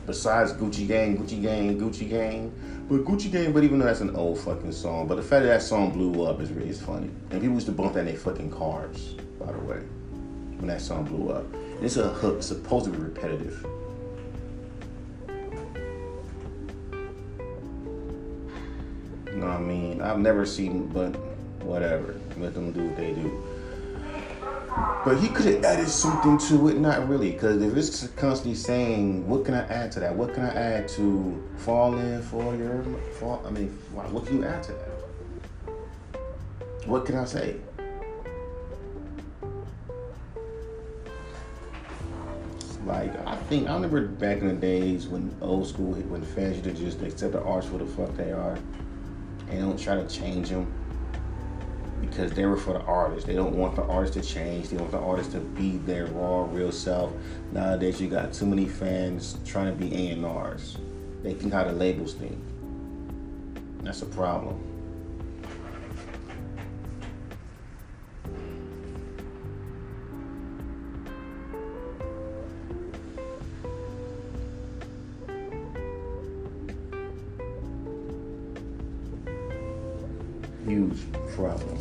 besides 0.06 0.52
Gucci 0.52 0.86
Gang, 0.86 1.18
Gucci 1.18 1.42
Gang, 1.42 1.78
Gucci 1.78 2.08
Gang, 2.08 2.52
but 2.88 3.04
Gucci 3.04 3.30
Gang, 3.30 3.52
but 3.52 3.64
even 3.64 3.78
though 3.78 3.86
that's 3.86 4.00
an 4.00 4.14
old 4.16 4.38
fucking 4.38 4.72
song, 4.72 5.06
but 5.06 5.16
the 5.16 5.22
fact 5.22 5.42
that 5.42 5.48
that 5.48 5.62
song 5.62 5.90
blew 5.90 6.25
up 6.25 6.40
is 6.40 6.50
really 6.52 6.72
funny. 6.72 7.10
And 7.30 7.40
people 7.40 7.54
used 7.54 7.66
to 7.66 7.72
bump 7.72 7.94
that 7.94 8.00
in 8.00 8.06
their 8.06 8.16
fucking 8.16 8.50
cars, 8.50 9.14
by 9.38 9.52
the 9.52 9.58
way 9.58 9.80
when 10.58 10.68
that 10.68 10.80
song 10.80 11.04
blew 11.04 11.30
up. 11.30 11.44
And 11.52 11.84
it's 11.84 11.96
a 11.96 12.08
hook, 12.08 12.42
supposed 12.42 12.86
to 12.86 12.90
be 12.90 12.98
repetitive. 12.98 13.64
You 19.26 19.42
know 19.42 19.48
what 19.48 19.56
I 19.56 19.60
mean? 19.60 20.00
I've 20.00 20.18
never 20.18 20.46
seen, 20.46 20.86
but 20.86 21.14
whatever. 21.62 22.18
Let 22.38 22.54
them 22.54 22.72
do 22.72 22.86
what 22.86 22.96
they 22.96 23.12
do. 23.12 23.42
But 25.04 25.18
he 25.18 25.28
could 25.28 25.47
have 25.47 25.64
added 25.64 25.88
something 25.88 26.37
to 26.49 26.68
it, 26.68 26.78
not 26.78 27.09
really, 27.09 27.30
because 27.30 27.62
if 27.62 27.76
it's 27.76 28.09
constantly 28.16 28.56
saying, 28.56 29.28
"What 29.28 29.45
can 29.45 29.54
I 29.54 29.64
add 29.68 29.92
to 29.92 30.00
that? 30.00 30.14
What 30.14 30.35
can 30.35 30.45
I 30.45 30.52
add 30.52 30.88
to 30.88 31.42
fall 31.56 31.97
in 31.97 32.21
for 32.23 32.54
your 32.56 32.83
fall?" 33.18 33.40
I 33.47 33.50
mean, 33.50 33.68
what 33.92 34.26
can 34.26 34.38
you 34.38 34.45
add 34.45 34.64
to 34.64 34.73
that? 34.73 34.88
What 36.87 37.06
can 37.06 37.16
I 37.16 37.25
say? 37.25 37.56
Like 42.85 43.14
I 43.26 43.37
think 43.49 43.68
I 43.68 43.75
remember 43.75 44.06
back 44.06 44.38
in 44.38 44.49
the 44.49 44.54
days 44.54 45.09
when 45.09 45.35
old 45.40 45.66
school 45.66 45.95
when 45.95 46.23
fans 46.23 46.56
used 46.56 46.64
to 46.64 46.85
just 46.85 47.02
accept 47.02 47.33
the 47.33 47.42
artists 47.42 47.71
for 47.71 47.78
the 47.78 47.87
fuck 47.87 48.16
they 48.16 48.33
are, 48.33 48.59
and 49.49 49.61
don't 49.61 49.78
try 49.78 49.95
to 49.97 50.06
change 50.06 50.50
them 50.50 50.73
because 52.00 52.33
they 52.33 52.45
were 52.47 52.57
for 52.57 52.75
the 52.75 52.83
artist. 52.83 53.26
They 53.26 53.35
don't 53.35 53.55
want 53.55 53.76
the 53.76 53.83
artist 53.83 54.15
to 54.15 54.23
change. 54.23 54.69
They 54.69 54.76
want 54.76 54.91
the 54.91 54.99
artist 54.99 55.33
to 55.33 55.41
be 55.41 55.79
their 55.79 56.07
raw, 56.07 56.47
real 56.50 56.73
self. 56.73 57.12
Nowadays, 57.53 58.00
you 58.00 58.09
got 58.09 58.33
too 58.33 58.47
many 58.47 58.67
fans 58.67 59.38
trying 59.45 59.67
to 59.67 59.73
be 59.73 59.95
A 59.95 60.12
and 60.12 60.25
R's. 60.25 60.79
They 61.23 61.35
think 61.35 61.53
how 61.53 61.65
the 61.65 61.73
labels 61.73 62.15
think. 62.15 62.38
That's 63.83 64.03
a 64.03 64.07
problem. 64.07 64.62
huge 80.67 80.99
problem. 81.35 81.75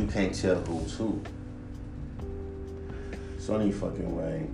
You 0.00 0.06
can't 0.06 0.34
tell 0.34 0.56
who's 0.56 0.94
who. 0.94 1.22
So 3.38 3.56
any 3.56 3.72
fucking 3.72 4.16
way. 4.16 4.46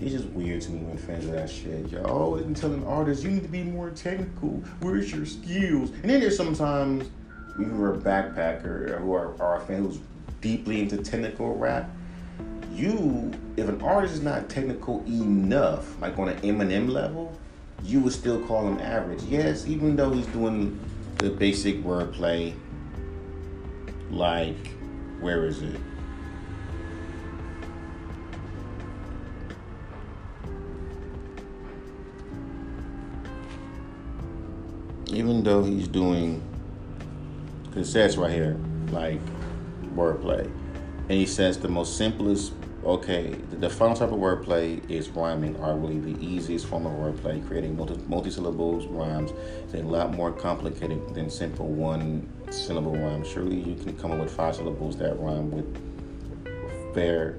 It's 0.00 0.12
just 0.12 0.26
weird 0.26 0.62
to 0.62 0.70
me 0.70 0.80
when 0.80 0.96
fans 0.96 1.26
of 1.26 1.32
that 1.32 1.50
shit. 1.50 1.90
Y'all 1.90 2.06
always 2.06 2.44
been 2.44 2.54
telling 2.54 2.86
artists 2.86 3.22
you 3.22 3.30
need 3.30 3.42
to 3.42 3.48
be 3.48 3.62
more 3.62 3.90
technical. 3.90 4.62
Where's 4.80 5.12
your 5.12 5.26
skills? 5.26 5.90
And 5.90 6.10
then 6.10 6.20
there's 6.20 6.36
sometimes 6.36 7.10
you 7.58 7.66
are 7.82 7.94
a 7.94 7.98
backpacker 7.98 8.98
who 9.00 9.12
are, 9.12 9.40
are 9.42 9.58
a 9.58 9.60
fan 9.60 9.84
who's 9.84 9.98
deeply 10.40 10.80
into 10.80 10.96
technical 10.98 11.54
rap 11.56 11.90
you, 12.80 13.32
if 13.56 13.68
an 13.68 13.80
artist 13.82 14.14
is 14.14 14.22
not 14.22 14.48
technical 14.48 15.04
enough, 15.06 16.00
like 16.00 16.18
on 16.18 16.28
an 16.28 16.40
Eminem 16.40 16.88
level, 16.88 17.38
you 17.82 18.00
would 18.00 18.12
still 18.12 18.40
call 18.46 18.66
him 18.66 18.78
average. 18.78 19.22
Yes, 19.24 19.66
even 19.66 19.96
though 19.96 20.10
he's 20.10 20.26
doing 20.28 20.78
the 21.18 21.30
basic 21.30 21.82
wordplay, 21.82 22.54
like, 24.10 24.68
where 25.20 25.46
is 25.46 25.62
it? 25.62 25.80
Even 35.06 35.42
though 35.42 35.62
he's 35.62 35.88
doing, 35.88 36.42
because 37.64 37.94
it 37.94 38.16
right 38.16 38.30
here, 38.30 38.58
like, 38.90 39.20
wordplay. 39.94 40.44
And 40.44 41.10
he 41.18 41.26
says 41.26 41.58
the 41.58 41.68
most 41.68 41.96
simplest 41.96 42.52
okay, 42.84 43.34
the 43.50 43.68
final 43.68 43.94
type 43.94 44.10
of 44.10 44.18
wordplay 44.18 44.88
is 44.90 45.10
rhyming, 45.10 45.54
arguably 45.56 46.02
the 46.02 46.24
easiest 46.24 46.66
form 46.66 46.86
of 46.86 46.92
wordplay. 46.92 47.46
Creating 47.46 47.76
multi- 47.76 48.00
multi-syllables 48.08 48.86
rhymes 48.86 49.32
is 49.68 49.74
a 49.74 49.82
lot 49.82 50.12
more 50.12 50.32
complicated 50.32 51.14
than 51.14 51.28
simple 51.28 51.66
one-syllable 52.50 52.96
rhyme. 52.96 53.24
Surely 53.24 53.60
you 53.60 53.76
can 53.76 53.96
come 53.96 54.10
up 54.10 54.18
with 54.18 54.32
five 54.32 54.56
syllables 54.56 54.96
that 54.96 55.18
rhyme 55.20 55.52
with 55.52 56.92
fair 56.92 57.38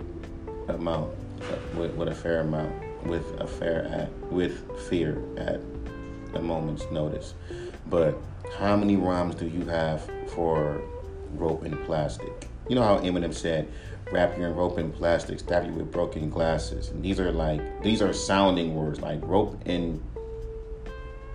amount, 0.70 1.14
with, 1.76 1.94
with 1.96 2.08
a 2.08 2.16
fair 2.16 2.40
amount, 2.40 2.72
with 3.06 3.26
a 3.42 3.46
fair 3.46 3.84
at, 3.88 4.10
with 4.32 4.64
fear 4.88 5.22
at 5.38 5.60
a 6.34 6.42
moment's 6.42 6.90
notice. 6.92 7.34
But 7.90 8.18
how 8.58 8.78
many 8.78 8.96
rhymes 8.96 9.36
do 9.36 9.48
you 9.48 9.66
have 9.66 10.10
for 10.30 10.82
rope 11.34 11.64
and 11.64 11.78
plastic? 11.84 12.48
You 12.70 12.76
know 12.76 12.84
how 12.84 13.00
Eminem 13.00 13.34
said, 13.34 13.68
wrap 14.14 14.38
you 14.38 14.46
in 14.46 14.56
rope 14.56 14.78
and 14.78 14.94
plastic, 14.94 15.40
stab 15.40 15.66
you 15.66 15.74
with 15.74 15.92
broken 15.92 16.30
glasses. 16.30 16.88
And 16.88 17.04
these 17.04 17.20
are 17.20 17.34
like 17.34 17.84
these 17.84 18.02
are 18.02 18.14
sounding 18.14 18.76
words 18.76 19.02
like 19.02 19.20
rope 19.24 19.62
and 19.66 20.02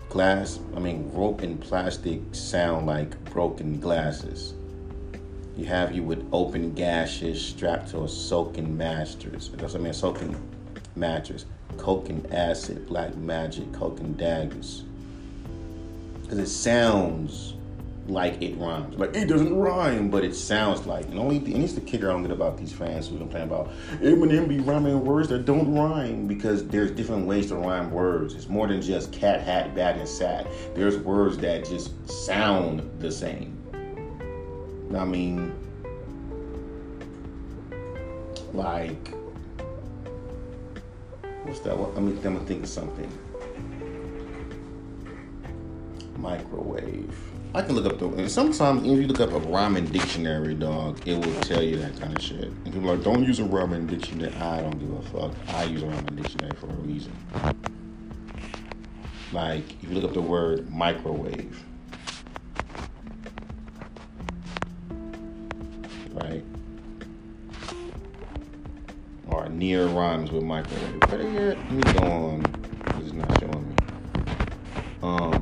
glass. 0.08 0.60
I 0.74 0.78
mean, 0.78 1.10
rope 1.12 1.42
and 1.42 1.60
plastic 1.60 2.20
sound 2.32 2.86
like 2.86 3.22
broken 3.26 3.80
glasses. 3.80 4.54
You 5.56 5.64
have 5.66 5.94
you 5.94 6.02
with 6.02 6.26
open 6.32 6.74
gashes 6.74 7.44
strapped 7.44 7.90
to 7.90 8.04
a 8.04 8.08
soaking 8.08 8.76
mattress. 8.76 9.48
That's 9.54 9.74
I 9.74 9.78
mean, 9.78 9.88
a 9.88 9.94
soaking 9.94 10.36
mattress. 10.94 11.46
Coke 11.78 12.08
and 12.08 12.32
acid, 12.32 12.86
black 12.86 13.16
magic, 13.16 13.72
coke 13.72 14.00
and 14.00 14.16
daggers. 14.16 14.84
Because 16.22 16.38
it 16.38 16.48
sounds 16.48 17.55
like 18.08 18.40
it 18.40 18.56
rhymes. 18.56 18.96
Like 18.96 19.16
it 19.16 19.26
doesn't 19.26 19.54
rhyme, 19.54 20.10
but 20.10 20.24
it 20.24 20.34
sounds 20.34 20.86
like. 20.86 21.06
And 21.06 21.18
only 21.18 21.38
and 21.38 21.62
it's 21.62 21.72
the 21.72 21.80
kicker 21.80 22.08
I 22.08 22.12
don't 22.12 22.22
get 22.22 22.30
about 22.30 22.56
these 22.56 22.72
fans 22.72 23.08
who 23.08 23.18
complain 23.18 23.44
about 23.44 23.70
Eminem 24.00 24.48
be 24.48 24.58
rhyming 24.58 25.04
words 25.04 25.28
that 25.28 25.44
don't 25.44 25.74
rhyme 25.74 26.26
because 26.26 26.66
there's 26.68 26.90
different 26.90 27.26
ways 27.26 27.48
to 27.48 27.56
rhyme 27.56 27.90
words. 27.90 28.34
It's 28.34 28.48
more 28.48 28.66
than 28.66 28.80
just 28.80 29.12
cat, 29.12 29.40
hat, 29.40 29.74
bad, 29.74 29.96
and 29.96 30.08
sad. 30.08 30.48
There's 30.74 30.96
words 30.98 31.38
that 31.38 31.64
just 31.64 32.08
sound 32.08 32.88
the 33.00 33.10
same. 33.10 33.52
I 34.96 35.04
mean, 35.04 35.52
like 38.52 39.12
what's 41.42 41.60
that? 41.60 41.74
I 41.74 42.00
mean, 42.00 42.16
I'm 42.16 42.22
gonna 42.22 42.40
think 42.40 42.62
of 42.64 42.68
something. 42.68 43.10
Microwave. 46.18 47.14
I 47.56 47.62
can 47.62 47.74
look 47.74 47.86
up 47.86 47.98
the. 47.98 48.06
And 48.06 48.30
sometimes 48.30 48.82
if 48.82 48.98
you 48.98 49.06
look 49.06 49.18
up 49.18 49.32
a 49.32 49.38
rhyming 49.38 49.86
dictionary, 49.86 50.52
dog, 50.54 51.00
it 51.08 51.16
will 51.16 51.40
tell 51.40 51.62
you 51.62 51.78
that 51.78 51.98
kind 51.98 52.14
of 52.14 52.22
shit. 52.22 52.44
And 52.44 52.64
people 52.66 52.90
are 52.90 52.96
like, 52.96 53.04
don't 53.04 53.24
use 53.24 53.38
a 53.38 53.44
rhyming 53.44 53.86
dictionary. 53.86 54.34
I 54.34 54.60
don't 54.60 54.78
give 54.78 54.92
a 54.92 55.00
fuck. 55.10 55.32
I 55.54 55.64
use 55.64 55.82
a 55.82 55.86
rhyming 55.86 56.16
dictionary 56.16 56.54
for 56.58 56.66
a 56.66 56.74
reason. 56.74 57.14
Like 59.32 59.64
if 59.82 59.88
you 59.88 59.94
look 59.94 60.04
up 60.04 60.12
the 60.12 60.20
word 60.20 60.70
microwave, 60.70 61.64
right? 66.12 66.44
Or 69.28 69.48
near 69.48 69.86
rhymes 69.86 70.30
with 70.30 70.42
microwave. 70.42 71.00
Better 71.00 71.22
yet, 71.22 71.56
let 71.56 71.72
me 71.72 71.82
go 71.94 72.06
on. 72.06 72.44
It's 73.02 73.14
not 73.14 73.40
showing 73.40 73.66
me. 73.66 73.76
Um. 75.02 75.35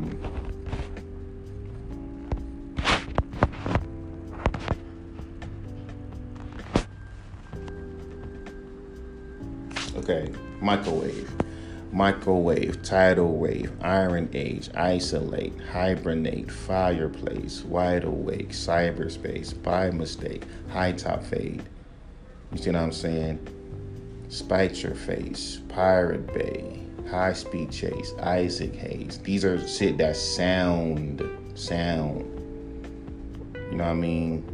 Okay, 10.07 10.31
microwave. 10.61 11.33
Microwave, 11.91 12.83
tidal 12.83 13.39
wave, 13.39 13.73
iron 13.81 14.29
age, 14.35 14.69
isolate, 14.75 15.59
hibernate, 15.73 16.51
fireplace, 16.51 17.65
wide 17.65 18.05
awake, 18.05 18.51
cyberspace, 18.51 19.55
by 19.63 19.91
mistake, 19.91 20.45
high 20.69 20.93
top 20.93 21.25
fade. 21.25 21.63
You 22.53 22.59
see 22.59 22.71
what 22.71 22.83
I'm 22.83 22.93
saying? 22.93 23.49
Spite 24.29 24.83
your 24.83 24.95
face, 24.95 25.63
pirate 25.71 26.27
bay, 26.35 26.83
high 27.11 27.33
speed 27.33 27.73
chase, 27.73 28.13
Isaac 28.21 28.75
Hayes. 28.75 29.19
These 29.21 29.47
are 29.47 29.67
shit 29.67 29.97
that 29.97 30.17
sound, 30.17 31.27
sound. 31.55 32.21
You 33.71 33.79
know 33.79 33.85
what 33.85 33.91
I 33.91 33.95
mean? 33.95 34.45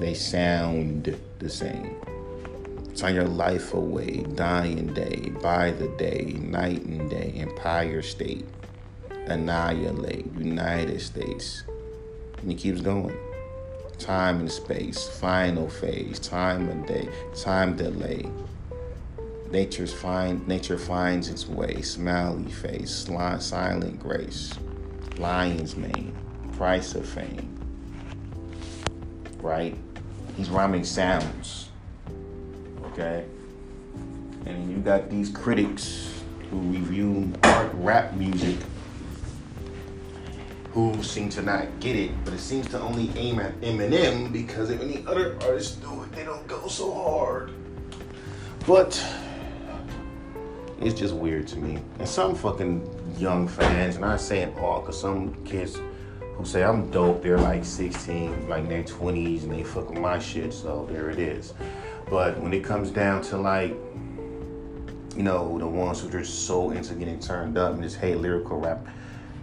They 0.00 0.14
sound 0.14 1.16
the 1.38 1.48
same. 1.48 1.94
Turn 2.98 3.14
your 3.14 3.28
life 3.28 3.74
away, 3.74 4.24
dying 4.34 4.92
day, 4.92 5.30
by 5.40 5.70
the 5.70 5.86
day, 5.86 6.34
night 6.40 6.82
and 6.82 7.08
day, 7.08 7.32
empire 7.36 8.02
state, 8.02 8.44
annihilate, 9.26 10.26
United 10.36 11.00
States. 11.00 11.62
And 12.42 12.50
it 12.50 12.58
keeps 12.58 12.80
going. 12.80 13.16
Time 14.00 14.40
and 14.40 14.50
space, 14.50 15.06
final 15.06 15.68
phase, 15.68 16.18
time 16.18 16.68
and 16.68 16.84
day, 16.88 17.08
time 17.36 17.76
delay. 17.76 18.28
Nature's 19.52 19.92
find 19.92 20.44
nature 20.48 20.76
finds 20.76 21.28
its 21.28 21.46
way, 21.46 21.80
smiley 21.82 22.50
face, 22.50 23.06
silent 23.38 24.00
grace, 24.00 24.54
lion's 25.18 25.76
mane, 25.76 26.16
price 26.56 26.96
of 26.96 27.08
fame. 27.08 27.56
Right? 29.38 29.76
He's 30.36 30.50
rhyming 30.50 30.82
sounds 30.82 31.67
okay? 32.98 33.24
And 34.46 34.70
you 34.70 34.78
got 34.78 35.10
these 35.10 35.30
critics 35.30 36.22
who 36.50 36.58
review 36.58 37.32
art 37.44 37.70
rap 37.74 38.14
music 38.14 38.56
who 40.72 41.02
seem 41.02 41.28
to 41.30 41.42
not 41.42 41.66
get 41.80 41.96
it, 41.96 42.10
but 42.24 42.34
it 42.34 42.38
seems 42.38 42.68
to 42.68 42.80
only 42.80 43.10
aim 43.16 43.40
at 43.40 43.58
Eminem 43.60 44.32
because 44.32 44.70
if 44.70 44.80
any 44.80 45.04
other 45.06 45.34
artists 45.42 45.76
do 45.76 46.02
it, 46.02 46.12
they 46.12 46.24
don't 46.24 46.46
go 46.46 46.66
so 46.68 46.92
hard. 46.92 47.52
But 48.66 49.02
it's 50.80 50.98
just 50.98 51.14
weird 51.14 51.46
to 51.48 51.56
me. 51.56 51.80
And 51.98 52.08
some 52.08 52.34
fucking 52.34 52.88
young 53.18 53.48
fans, 53.48 53.96
and 53.96 54.04
I 54.04 54.16
say 54.16 54.40
it 54.40 54.56
all, 54.58 54.80
because 54.80 55.00
some 55.00 55.34
kids 55.44 55.78
who 56.20 56.44
say 56.44 56.62
I'm 56.62 56.90
dope, 56.90 57.22
they're 57.22 57.38
like 57.38 57.64
16, 57.64 58.48
like 58.48 58.60
in 58.60 58.68
their 58.68 58.84
20s, 58.84 59.42
and 59.42 59.52
they 59.52 59.64
fuck 59.64 59.90
with 59.90 59.98
my 59.98 60.18
shit, 60.18 60.52
so 60.52 60.86
there 60.90 61.10
it 61.10 61.18
is. 61.18 61.54
But 62.10 62.40
when 62.40 62.52
it 62.54 62.64
comes 62.64 62.90
down 62.90 63.22
to 63.24 63.36
like, 63.36 63.70
you 65.16 65.22
know, 65.22 65.58
the 65.58 65.66
ones 65.66 66.00
who 66.00 66.08
are 66.08 66.20
just 66.20 66.46
so 66.46 66.70
into 66.70 66.94
getting 66.94 67.18
turned 67.18 67.58
up 67.58 67.74
and 67.74 67.82
just 67.82 67.96
hate 67.96 68.16
lyrical 68.16 68.58
rap, 68.58 68.86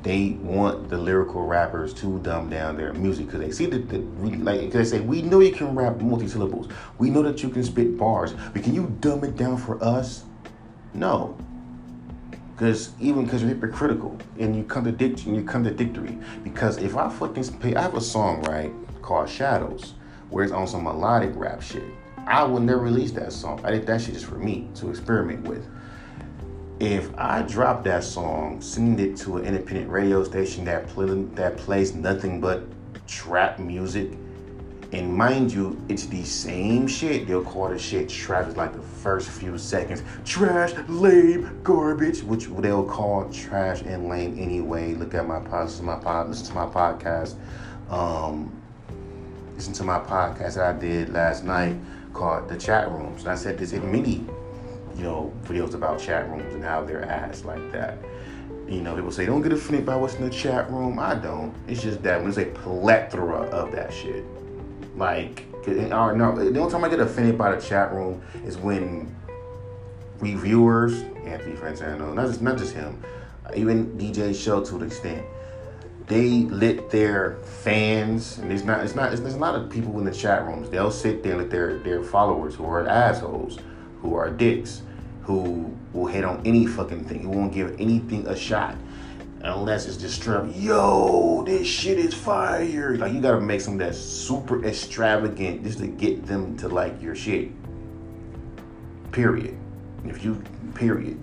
they 0.01 0.37
want 0.41 0.89
the 0.89 0.97
lyrical 0.97 1.45
rappers 1.45 1.93
to 1.95 2.19
dumb 2.19 2.49
down 2.49 2.77
their 2.77 2.93
music 2.93 3.25
because 3.25 3.39
they 3.39 3.51
see 3.51 3.65
that 3.65 3.89
the, 3.89 3.97
like 4.43 4.71
they 4.71 4.83
say 4.83 4.99
we 4.99 5.23
know 5.23 5.39
you 5.39 5.51
can 5.51 5.75
rap 5.75 5.99
multi-syllables. 5.99 6.69
We 6.99 7.09
know 7.09 7.23
that 7.23 7.41
you 7.41 7.49
can 7.49 7.63
spit 7.63 7.97
bars 7.97 8.33
but 8.53 8.63
can 8.63 8.75
you 8.75 8.95
dumb 8.99 9.23
it 9.23 9.35
down 9.35 9.57
for 9.57 9.83
us? 9.83 10.23
No. 10.93 11.37
Because 12.55 12.91
even 12.99 13.25
because 13.25 13.41
you're 13.41 13.49
hypocritical 13.49 14.17
and 14.39 14.55
you 14.55 14.63
contradict 14.63 15.25
and 15.25 15.35
you 15.35 15.43
contradictory 15.43 16.17
because 16.41 16.77
if 16.77 16.95
i 16.95 17.09
fucking 17.09 17.43
pay 17.59 17.75
i 17.75 17.81
have 17.81 17.95
a 17.95 18.01
song 18.01 18.41
right 18.43 18.71
called 19.01 19.27
shadows 19.27 19.95
where 20.29 20.45
it's 20.45 20.53
on 20.53 20.65
some 20.65 20.85
melodic 20.85 21.31
rap 21.35 21.61
shit 21.61 21.83
I 22.27 22.43
would 22.43 22.63
never 22.63 22.81
release 22.81 23.11
that 23.11 23.31
song. 23.33 23.61
I 23.63 23.71
did 23.71 23.85
that 23.87 24.01
shit 24.01 24.13
just 24.13 24.25
for 24.25 24.37
me 24.37 24.69
to 24.75 24.89
experiment 24.89 25.47
with. 25.47 25.67
If 26.79 27.09
I 27.17 27.43
drop 27.43 27.83
that 27.85 28.03
song, 28.03 28.61
send 28.61 28.99
it 28.99 29.15
to 29.17 29.37
an 29.37 29.45
independent 29.45 29.89
radio 29.89 30.23
station 30.23 30.65
that 30.65 30.87
play, 30.87 31.05
that 31.35 31.57
plays 31.57 31.93
nothing 31.93 32.41
but 32.41 32.63
trap 33.07 33.59
music, 33.59 34.11
and 34.91 35.13
mind 35.13 35.51
you, 35.51 35.81
it's 35.89 36.05
the 36.05 36.23
same 36.23 36.87
shit. 36.87 37.27
They'll 37.27 37.43
call 37.43 37.69
the 37.69 37.77
shit 37.77 38.07
trap 38.07 38.47
is 38.47 38.55
like 38.55 38.73
the 38.73 38.81
first 38.81 39.29
few 39.29 39.57
seconds. 39.57 40.03
Trash, 40.23 40.73
lame, 40.87 41.59
garbage, 41.63 42.23
which 42.23 42.45
they'll 42.45 42.85
call 42.85 43.29
trash 43.29 43.81
and 43.81 44.07
lame 44.07 44.37
anyway. 44.39 44.93
Look 44.93 45.13
at 45.13 45.27
my 45.27 45.39
podcast, 45.39 45.81
my 45.81 45.97
pod, 45.97 46.29
listen 46.29 46.47
to 46.47 46.53
my 46.53 46.65
podcast. 46.65 47.35
Um, 47.89 48.61
listen 49.55 49.73
to 49.73 49.83
my 49.83 49.99
podcast 49.99 50.55
that 50.55 50.75
I 50.75 50.77
did 50.77 51.09
last 51.09 51.43
night 51.43 51.77
called 52.13 52.49
the 52.49 52.57
chat 52.57 52.91
rooms. 52.91 53.21
And 53.21 53.31
I 53.31 53.35
said 53.35 53.57
this 53.57 53.73
in 53.73 53.89
many, 53.91 54.25
you 54.95 55.03
know, 55.03 55.33
videos 55.43 55.73
about 55.73 55.99
chat 55.99 56.29
rooms 56.29 56.53
and 56.53 56.63
how 56.63 56.83
they're 56.83 57.05
asked 57.05 57.45
like 57.45 57.71
that. 57.71 57.97
You 58.67 58.81
know, 58.81 58.95
people 58.95 59.11
say 59.11 59.25
don't 59.25 59.41
get 59.41 59.53
offended 59.53 59.85
by 59.85 59.95
what's 59.95 60.15
in 60.15 60.23
the 60.23 60.29
chat 60.29 60.69
room. 60.71 60.99
I 60.99 61.15
don't. 61.15 61.53
It's 61.67 61.81
just 61.81 62.01
that 62.03 62.21
when 62.21 62.31
there's 62.31 62.47
a 62.47 62.51
plethora 62.51 63.43
of 63.49 63.71
that 63.73 63.93
shit, 63.93 64.25
like, 64.95 65.45
or 65.67 65.71
uh, 65.93 66.15
no, 66.15 66.35
the 66.35 66.59
only 66.59 66.71
time 66.71 66.83
I 66.83 66.89
get 66.89 66.99
offended 66.99 67.37
by 67.37 67.55
the 67.55 67.61
chat 67.61 67.93
room 67.93 68.21
is 68.43 68.57
when 68.57 69.15
reviewers, 70.19 71.01
Anthony 71.25 71.55
Fantano, 71.55 72.13
not 72.13 72.27
just 72.27 72.41
not 72.41 72.57
just 72.57 72.73
him, 72.73 73.03
even 73.55 73.97
DJ 73.97 74.33
Show 74.35 74.63
to 74.63 74.75
an 74.77 74.83
extent, 74.83 75.25
they 76.07 76.41
let 76.43 76.91
their 76.91 77.37
fans 77.43 78.37
and 78.37 78.51
it's 78.51 78.63
not 78.63 78.83
it's 78.83 78.95
not 78.95 79.11
it's, 79.11 79.21
there's 79.21 79.33
a 79.33 79.39
lot 79.39 79.55
of 79.55 79.69
people 79.69 79.97
in 79.97 80.05
the 80.05 80.11
chat 80.11 80.45
rooms. 80.45 80.69
They'll 80.69 80.91
sit 80.91 81.23
there 81.23 81.37
with 81.37 81.49
their 81.49 81.79
their 81.79 82.03
followers 82.03 82.55
who 82.55 82.65
are 82.65 82.87
assholes 82.87 83.59
who 84.01 84.15
are 84.15 84.29
dicks 84.29 84.83
who 85.23 85.75
will 85.93 86.05
hate 86.05 86.23
on 86.23 86.41
any 86.45 86.67
fucking 86.67 87.05
thing. 87.05 87.21
Who 87.21 87.29
won't 87.29 87.53
give 87.53 87.75
anything 87.79 88.27
a 88.27 88.35
shot 88.35 88.75
unless 89.41 89.87
it's 89.87 89.97
just 89.97 90.21
straight 90.21 90.55
yo 90.55 91.43
this 91.45 91.67
shit 91.67 91.97
is 91.97 92.13
fire. 92.13 92.97
Like 92.97 93.13
you 93.13 93.21
gotta 93.21 93.41
make 93.41 93.61
something 93.61 93.79
that's 93.79 93.99
super 93.99 94.63
extravagant 94.63 95.63
just 95.63 95.79
to 95.79 95.87
get 95.87 96.27
them 96.27 96.55
to 96.57 96.67
like 96.67 97.01
your 97.01 97.15
shit. 97.15 97.49
Period. 99.11 99.57
If 100.03 100.23
you 100.23 100.41
period 100.75 101.19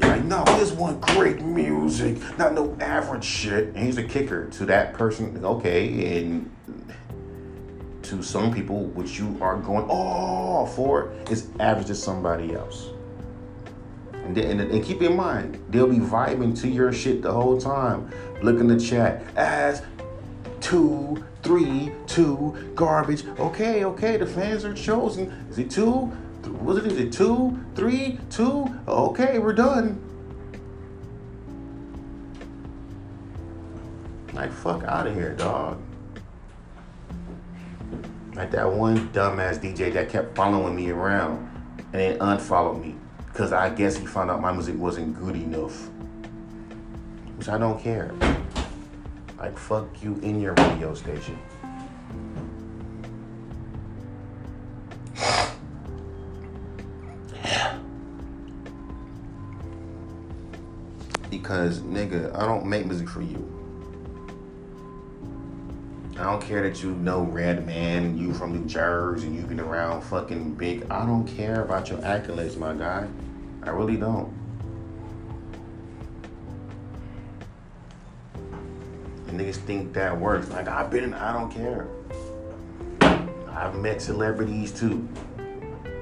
like, 0.00 0.24
no, 0.24 0.44
this 0.58 0.72
one 0.72 1.00
great 1.00 1.40
music, 1.42 2.18
not 2.38 2.54
no 2.54 2.76
average 2.80 3.24
shit. 3.24 3.68
And 3.68 3.78
he's 3.78 3.98
a 3.98 4.02
kicker 4.02 4.48
to 4.50 4.66
that 4.66 4.94
person. 4.94 5.44
Okay, 5.44 6.18
and 6.20 6.50
to 8.02 8.22
some 8.22 8.52
people, 8.52 8.84
which 8.86 9.18
you 9.18 9.36
are 9.40 9.56
going 9.56 9.86
oh 9.90 10.66
for, 10.66 11.12
is 11.30 11.48
average 11.58 11.88
to 11.88 11.94
somebody 11.94 12.54
else. 12.54 12.90
And, 14.12 14.36
and, 14.38 14.60
and 14.60 14.84
keep 14.84 15.02
in 15.02 15.16
mind, 15.16 15.62
they'll 15.70 15.86
be 15.86 15.98
vibing 15.98 16.58
to 16.60 16.68
your 16.68 16.92
shit 16.92 17.22
the 17.22 17.32
whole 17.32 17.60
time. 17.60 18.10
Look 18.42 18.58
in 18.58 18.66
the 18.66 18.78
chat 18.78 19.22
as 19.36 19.82
two, 20.60 21.24
three, 21.42 21.92
two, 22.06 22.72
garbage. 22.74 23.24
Okay, 23.38 23.84
okay, 23.84 24.16
the 24.16 24.26
fans 24.26 24.64
are 24.64 24.74
chosen. 24.74 25.30
Is 25.50 25.58
it 25.58 25.70
two? 25.70 26.12
Was 26.46 26.78
it, 26.84 27.12
two, 27.12 27.58
three, 27.74 28.18
two? 28.30 28.66
Okay, 28.86 29.38
we're 29.38 29.52
done. 29.52 30.02
Like, 34.32 34.52
fuck 34.52 34.84
out 34.84 35.06
of 35.06 35.14
here, 35.14 35.34
dog. 35.34 35.80
Like 38.34 38.50
that 38.50 38.70
one 38.70 39.08
dumbass 39.14 39.58
DJ 39.58 39.94
that 39.94 40.10
kept 40.10 40.36
following 40.36 40.76
me 40.76 40.90
around 40.90 41.50
and 41.78 41.94
then 41.94 42.18
unfollowed 42.20 42.82
me 42.82 42.94
because 43.32 43.50
I 43.50 43.70
guess 43.70 43.96
he 43.96 44.04
found 44.04 44.30
out 44.30 44.42
my 44.42 44.52
music 44.52 44.76
wasn't 44.76 45.18
good 45.18 45.36
enough. 45.36 45.88
Which 47.38 47.48
I 47.48 47.56
don't 47.56 47.82
care. 47.82 48.12
Like, 49.38 49.58
fuck 49.58 50.02
you 50.02 50.18
in 50.22 50.40
your 50.40 50.52
radio 50.54 50.94
station. 50.94 51.38
Because 61.46 61.78
nigga, 61.78 62.36
I 62.36 62.44
don't 62.44 62.66
make 62.66 62.86
music 62.86 63.08
for 63.08 63.22
you. 63.22 63.48
I 66.18 66.24
don't 66.24 66.42
care 66.42 66.68
that 66.68 66.82
you 66.82 66.90
know 66.90 67.22
Redman, 67.22 68.18
you 68.18 68.34
from 68.34 68.52
New 68.52 68.66
Jersey, 68.66 69.28
and 69.28 69.36
you've 69.36 69.48
been 69.48 69.60
around 69.60 70.02
fucking 70.02 70.54
big. 70.54 70.90
I 70.90 71.06
don't 71.06 71.24
care 71.24 71.62
about 71.62 71.88
your 71.88 72.00
accolades, 72.00 72.56
my 72.56 72.74
guy. 72.74 73.06
I 73.62 73.70
really 73.70 73.96
don't. 73.96 74.34
And 79.28 79.38
niggas 79.38 79.54
think 79.54 79.92
that 79.92 80.18
works. 80.18 80.48
Like 80.48 80.66
I've 80.66 80.90
been, 80.90 81.14
I 81.14 81.32
don't 81.32 81.52
care. 81.52 81.86
I've 83.52 83.76
met 83.76 84.02
celebrities 84.02 84.72
too. 84.72 84.96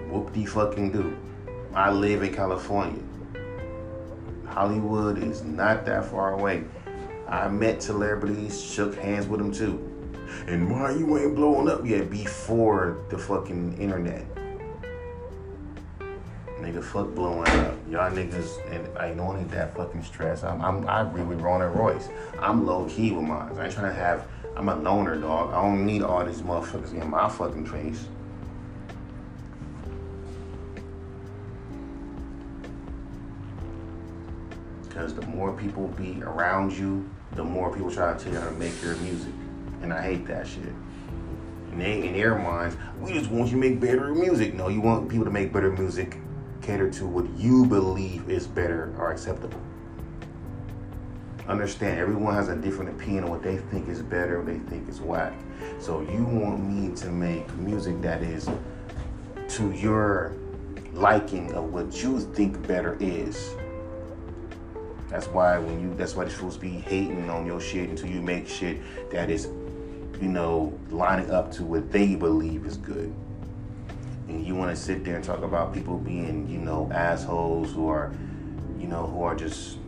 Whoop 0.08 0.32
de 0.32 0.46
fucking 0.46 0.92
do. 0.92 1.14
I 1.74 1.90
live 1.90 2.22
in 2.22 2.32
California. 2.32 3.02
Hollywood 4.54 5.20
is 5.20 5.42
not 5.42 5.84
that 5.84 6.04
far 6.04 6.34
away. 6.34 6.62
I 7.28 7.48
met 7.48 7.82
celebrities, 7.82 8.62
shook 8.62 8.94
hands 8.94 9.26
with 9.26 9.40
them 9.40 9.50
too. 9.50 9.82
And 10.46 10.70
why 10.70 10.92
you 10.92 11.18
ain't 11.18 11.34
blowing 11.34 11.68
up 11.68 11.84
yet 11.84 12.08
before 12.08 12.98
the 13.10 13.18
fucking 13.18 13.76
internet? 13.78 14.24
Nigga, 16.60 16.84
fuck 16.84 17.12
blowing 17.16 17.48
up. 17.48 17.74
Y'all 17.90 18.12
niggas, 18.12 18.64
and 18.70 18.96
I 18.96 19.12
don't 19.12 19.38
need 19.38 19.50
that 19.50 19.74
fucking 19.74 20.04
stress. 20.04 20.44
I'm, 20.44 20.62
I'm, 20.62 20.88
I 20.88 21.02
agree 21.02 21.24
with 21.24 21.40
Ronan 21.40 21.72
Royce. 21.72 22.08
I'm 22.38 22.64
low 22.64 22.88
key 22.88 23.10
with 23.10 23.24
mine. 23.24 23.58
I 23.58 23.64
ain't 23.64 23.74
trying 23.74 23.92
to 23.92 23.92
have, 23.92 24.28
I'm 24.54 24.68
a 24.68 24.76
loner 24.76 25.20
dog. 25.20 25.52
I 25.52 25.62
don't 25.62 25.84
need 25.84 26.02
all 26.02 26.24
these 26.24 26.42
motherfuckers 26.42 26.92
in 26.92 27.10
my 27.10 27.28
fucking 27.28 27.66
face. 27.66 28.06
Because 35.04 35.20
the 35.20 35.26
more 35.26 35.52
people 35.52 35.88
be 35.88 36.22
around 36.22 36.72
you, 36.72 37.06
the 37.32 37.44
more 37.44 37.70
people 37.70 37.90
try 37.90 38.14
to 38.14 38.18
tell 38.24 38.32
you 38.32 38.40
how 38.40 38.48
to 38.48 38.54
make 38.54 38.82
your 38.82 38.96
music. 38.96 39.34
And 39.82 39.92
I 39.92 40.00
hate 40.00 40.24
that 40.28 40.46
shit. 40.46 40.72
And 41.70 41.78
they, 41.78 42.08
in 42.08 42.14
their 42.14 42.38
minds, 42.38 42.78
we 42.98 43.12
just 43.12 43.30
want 43.30 43.50
you 43.50 43.60
to 43.60 43.68
make 43.68 43.80
better 43.80 44.14
music. 44.14 44.54
No, 44.54 44.68
you 44.68 44.80
want 44.80 45.10
people 45.10 45.26
to 45.26 45.30
make 45.30 45.52
better 45.52 45.70
music, 45.70 46.16
cater 46.62 46.90
to 46.92 47.06
what 47.06 47.28
you 47.36 47.66
believe 47.66 48.30
is 48.30 48.46
better 48.46 48.94
or 48.96 49.12
acceptable. 49.12 49.60
Understand, 51.48 52.00
everyone 52.00 52.32
has 52.32 52.48
a 52.48 52.56
different 52.56 52.98
opinion 52.98 53.24
on 53.24 53.30
what 53.30 53.42
they 53.42 53.58
think 53.58 53.90
is 53.90 54.00
better, 54.00 54.38
what 54.38 54.46
they 54.46 54.58
think 54.70 54.88
is 54.88 55.02
whack. 55.02 55.34
So 55.80 56.00
you 56.00 56.24
want 56.24 56.64
me 56.64 56.96
to 56.96 57.08
make 57.08 57.52
music 57.56 58.00
that 58.00 58.22
is 58.22 58.48
to 59.48 59.70
your 59.72 60.34
liking 60.94 61.52
of 61.52 61.74
what 61.74 62.02
you 62.02 62.20
think 62.20 62.66
better 62.66 62.96
is. 63.00 63.54
That's 65.08 65.26
why 65.28 65.58
when 65.58 65.80
you 65.80 65.94
that's 65.94 66.14
why 66.14 66.24
the 66.24 66.30
fools 66.30 66.56
be 66.56 66.70
hating 66.70 67.28
on 67.30 67.46
your 67.46 67.60
shit 67.60 67.88
until 67.88 68.08
you 68.08 68.20
make 68.20 68.48
shit 68.48 68.78
that 69.10 69.30
is, 69.30 69.46
you 70.20 70.28
know, 70.28 70.78
lining 70.90 71.30
up 71.30 71.52
to 71.52 71.64
what 71.64 71.92
they 71.92 72.14
believe 72.14 72.66
is 72.66 72.76
good. 72.76 73.14
And 74.28 74.44
you 74.46 74.54
want 74.54 74.74
to 74.74 74.76
sit 74.76 75.04
there 75.04 75.16
and 75.16 75.24
talk 75.24 75.42
about 75.42 75.74
people 75.74 75.98
being, 75.98 76.48
you 76.48 76.58
know, 76.58 76.90
assholes 76.92 77.72
who 77.72 77.88
are, 77.88 78.12
you 78.78 78.88
know, 78.88 79.06
who 79.06 79.22
are 79.22 79.34
just, 79.34 79.78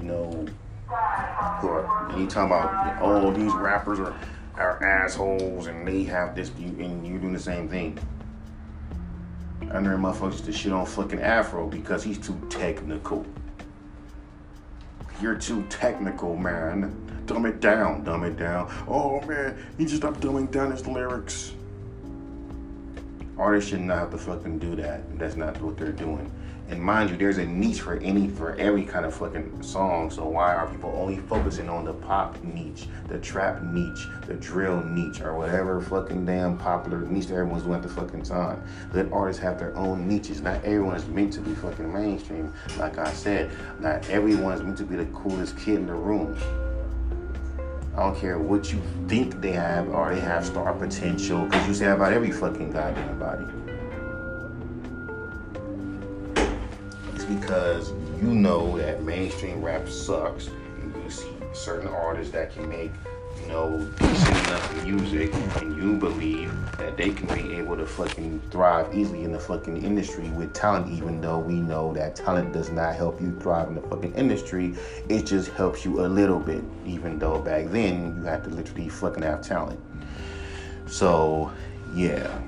you 0.00 0.06
know, 0.06 0.46
who 0.86 1.68
are. 1.68 2.08
And 2.10 2.20
you 2.20 2.26
talking 2.26 2.46
about, 2.52 3.02
oh, 3.02 3.32
these 3.32 3.52
rappers 3.54 3.98
are 3.98 4.14
are 4.56 4.82
assholes 4.84 5.66
and 5.66 5.86
they 5.86 6.04
have 6.04 6.34
this, 6.34 6.50
and 6.50 7.06
you're 7.06 7.18
doing 7.18 7.32
the 7.32 7.38
same 7.38 7.68
thing. 7.68 7.98
I 9.72 9.80
know 9.80 9.96
motherfuckers 9.96 10.44
to 10.44 10.52
shit 10.52 10.72
on 10.72 10.84
fucking 10.84 11.20
Afro 11.20 11.66
because 11.66 12.02
he's 12.02 12.18
too 12.18 12.38
technical. 12.50 13.24
You're 15.22 15.36
too 15.36 15.62
technical, 15.70 16.36
man. 16.36 16.92
Dumb 17.26 17.46
it 17.46 17.60
down, 17.60 18.02
dumb 18.02 18.24
it 18.24 18.36
down. 18.36 18.68
Oh 18.88 19.20
man, 19.20 19.56
he 19.78 19.84
just 19.84 19.98
stopped 19.98 20.18
dumbing 20.18 20.50
down 20.50 20.72
his 20.72 20.84
lyrics. 20.84 21.54
Artists 23.38 23.70
should 23.70 23.82
not 23.82 23.98
have 23.98 24.10
to 24.10 24.18
fucking 24.18 24.58
do 24.58 24.74
that. 24.74 25.16
That's 25.20 25.36
not 25.36 25.62
what 25.62 25.76
they're 25.76 25.92
doing. 25.92 26.28
And 26.72 26.80
mind 26.80 27.10
you, 27.10 27.18
there's 27.18 27.36
a 27.36 27.44
niche 27.44 27.82
for 27.82 27.98
any 27.98 28.28
for 28.28 28.56
every 28.56 28.84
kind 28.84 29.04
of 29.04 29.14
fucking 29.14 29.62
song. 29.62 30.10
So 30.10 30.26
why 30.26 30.54
are 30.54 30.66
people 30.66 30.90
only 30.96 31.18
focusing 31.18 31.68
on 31.68 31.84
the 31.84 31.92
pop 31.92 32.42
niche, 32.42 32.86
the 33.08 33.18
trap 33.18 33.62
niche, 33.62 34.06
the 34.26 34.32
drill 34.34 34.82
niche, 34.82 35.20
or 35.20 35.36
whatever 35.36 35.82
fucking 35.82 36.24
damn 36.24 36.56
popular 36.56 37.00
niche 37.00 37.26
that 37.26 37.34
everyone's 37.34 37.64
doing 37.64 37.74
at 37.74 37.82
the 37.82 37.90
fucking 37.90 38.22
time? 38.22 38.64
Let 38.94 39.12
artists 39.12 39.42
have 39.42 39.58
their 39.58 39.76
own 39.76 40.08
niches. 40.08 40.40
Not 40.40 40.64
everyone 40.64 40.96
is 40.96 41.06
meant 41.08 41.34
to 41.34 41.42
be 41.42 41.54
fucking 41.54 41.92
mainstream. 41.92 42.54
Like 42.78 42.96
I 42.96 43.12
said, 43.12 43.50
not 43.78 44.08
everyone 44.08 44.54
is 44.54 44.62
meant 44.62 44.78
to 44.78 44.84
be 44.84 44.96
the 44.96 45.06
coolest 45.06 45.58
kid 45.58 45.74
in 45.74 45.86
the 45.86 45.92
room. 45.92 46.38
I 47.94 48.04
don't 48.04 48.18
care 48.18 48.38
what 48.38 48.72
you 48.72 48.80
think 49.08 49.42
they 49.42 49.52
have 49.52 49.90
or 49.90 50.14
they 50.14 50.20
have 50.22 50.46
star 50.46 50.72
potential, 50.72 51.44
because 51.44 51.68
you 51.68 51.74
say 51.74 51.88
about 51.88 52.14
every 52.14 52.30
fucking 52.30 52.72
goddamn 52.72 53.18
body. 53.18 53.44
Because 57.42 57.92
you 58.20 58.28
know 58.28 58.78
that 58.78 59.02
mainstream 59.02 59.60
rap 59.62 59.88
sucks. 59.88 60.46
And 60.46 60.94
you 61.02 61.10
see 61.10 61.32
certain 61.52 61.88
artists 61.88 62.32
that 62.32 62.52
can 62.52 62.68
make 62.68 62.92
you 63.40 63.48
know 63.48 63.78
decent 63.98 64.36
enough 64.46 64.84
music 64.84 65.34
and 65.60 65.76
you 65.76 65.96
believe 65.96 66.52
that 66.78 66.96
they 66.96 67.10
can 67.10 67.26
be 67.34 67.54
able 67.56 67.76
to 67.76 67.86
fucking 67.86 68.40
thrive 68.50 68.94
easily 68.94 69.24
in 69.24 69.32
the 69.32 69.38
fucking 69.38 69.82
industry 69.82 70.28
with 70.30 70.52
talent 70.52 70.92
even 70.92 71.20
though 71.20 71.38
we 71.38 71.54
know 71.54 71.92
that 71.92 72.14
talent 72.14 72.52
does 72.52 72.70
not 72.70 72.94
help 72.94 73.20
you 73.20 73.36
thrive 73.40 73.68
in 73.68 73.74
the 73.74 73.82
fucking 73.82 74.14
industry. 74.14 74.74
It 75.08 75.26
just 75.26 75.50
helps 75.50 75.84
you 75.84 76.04
a 76.04 76.08
little 76.08 76.38
bit 76.38 76.62
even 76.86 77.18
though 77.18 77.40
back 77.40 77.66
then 77.66 78.16
you 78.16 78.22
had 78.22 78.44
to 78.44 78.50
literally 78.50 78.88
fucking 78.88 79.22
have 79.22 79.42
talent. 79.42 79.80
So 80.86 81.50
yeah 81.94 82.40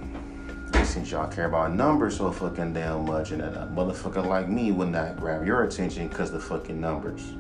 since 0.85 1.11
y'all 1.11 1.29
care 1.29 1.47
about 1.47 1.73
numbers 1.73 2.17
so 2.17 2.31
fucking 2.31 2.75
damn 2.75 3.07
much, 3.07 3.31
and 3.31 3.43
a 3.43 3.69
motherfucker 3.75 4.25
like 4.25 4.49
me 4.49 4.71
would 4.73 4.89
not 4.89 5.17
grab 5.17 5.47
your 5.47 5.65
attention 5.65 6.09
because 6.09 6.31
the 6.31 6.39
fucking 6.39 6.81
numbers. 6.81 7.33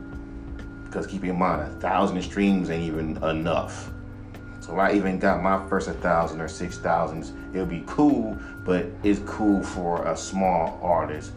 Because 0.84 1.06
keep 1.06 1.24
in 1.24 1.38
mind, 1.38 1.62
a 1.62 1.80
thousand 1.80 2.20
streams 2.22 2.70
ain't 2.70 2.84
even 2.84 3.22
enough. 3.22 3.90
So 4.60 4.78
I 4.78 4.92
even 4.92 5.18
got 5.18 5.42
my 5.42 5.68
first 5.68 5.88
a 5.88 5.92
thousand 5.92 6.40
or 6.40 6.48
six 6.48 6.78
thousands, 6.78 7.32
it'll 7.52 7.66
be 7.66 7.84
cool, 7.86 8.38
but 8.64 8.86
it's 9.02 9.20
cool 9.26 9.62
for 9.62 10.06
a 10.06 10.16
small 10.16 10.78
artist. 10.82 11.32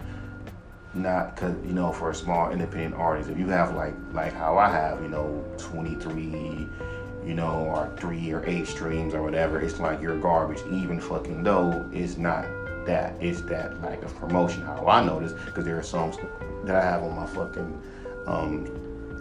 Not 0.94 1.36
cause 1.36 1.54
you 1.66 1.74
know, 1.74 1.92
for 1.92 2.12
a 2.12 2.16
small 2.16 2.52
independent 2.52 2.96
artist. 2.96 3.30
If 3.30 3.38
you 3.38 3.48
have 3.50 3.76
like 3.76 3.94
like 4.14 4.34
how 4.34 4.58
I 4.58 4.70
have, 4.70 5.02
you 5.02 5.10
know, 5.10 5.44
23 5.58 6.70
you 7.28 7.34
know, 7.34 7.66
or 7.76 7.92
three 7.98 8.32
or 8.32 8.44
eight 8.46 8.68
streams 8.68 9.14
or 9.14 9.22
whatever, 9.22 9.60
it's 9.60 9.80
like 9.80 10.02
you're 10.02 10.18
garbage, 10.18 10.62
even 10.72 11.00
fucking 11.00 11.44
though 11.44 11.88
it's 11.92 12.18
not 12.18 12.46
that. 12.86 13.16
It's 13.20 13.42
that 13.42 13.82
like 13.82 14.02
a 14.04 14.08
promotion. 14.08 14.62
How 14.62 14.88
I 14.88 15.04
know 15.04 15.20
this, 15.20 15.34
because 15.34 15.66
there 15.66 15.78
are 15.78 15.84
songs 15.84 16.16
that 16.64 16.76
I 16.76 16.82
have 16.82 17.04
on 17.04 17.16
my 17.16 17.28
fucking 17.28 17.82
um, 18.28 18.66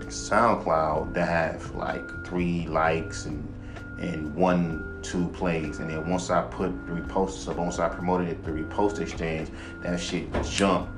SoundCloud 0.04 1.14
that 1.14 1.28
have 1.28 1.74
like 1.74 2.24
three 2.24 2.66
likes 2.68 3.26
and 3.26 3.52
and 3.98 4.34
one, 4.34 5.00
two 5.02 5.26
plays. 5.28 5.78
And 5.78 5.90
then 5.90 6.08
once 6.08 6.30
I 6.30 6.42
put 6.42 6.68
the 6.86 6.92
repost 6.92 7.48
up, 7.48 7.56
once 7.56 7.78
I 7.78 7.88
promoted 7.88 8.28
it, 8.28 8.44
the 8.44 8.50
repost 8.50 9.00
exchange, 9.00 9.48
that 9.82 9.98
shit 9.98 10.28
jumped 10.44 10.92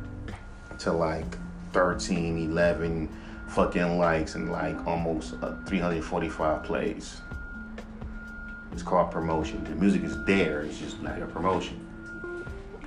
to 0.81 0.93
like 0.93 1.39
13, 1.73 2.51
11, 2.51 3.09
fucking 3.49 3.99
likes 3.99 4.35
and 4.35 4.51
like 4.53 4.87
almost 4.87 5.35
uh, 5.43 5.55
345 5.67 6.63
plays. 6.63 7.21
It's 8.73 8.83
called 8.83 9.11
promotion. 9.11 9.65
The 9.65 9.71
music 9.71 10.05
is 10.05 10.23
there, 10.25 10.61
it's 10.61 10.79
just 10.79 11.03
not 11.03 11.21
a 11.21 11.27
promotion. 11.27 11.85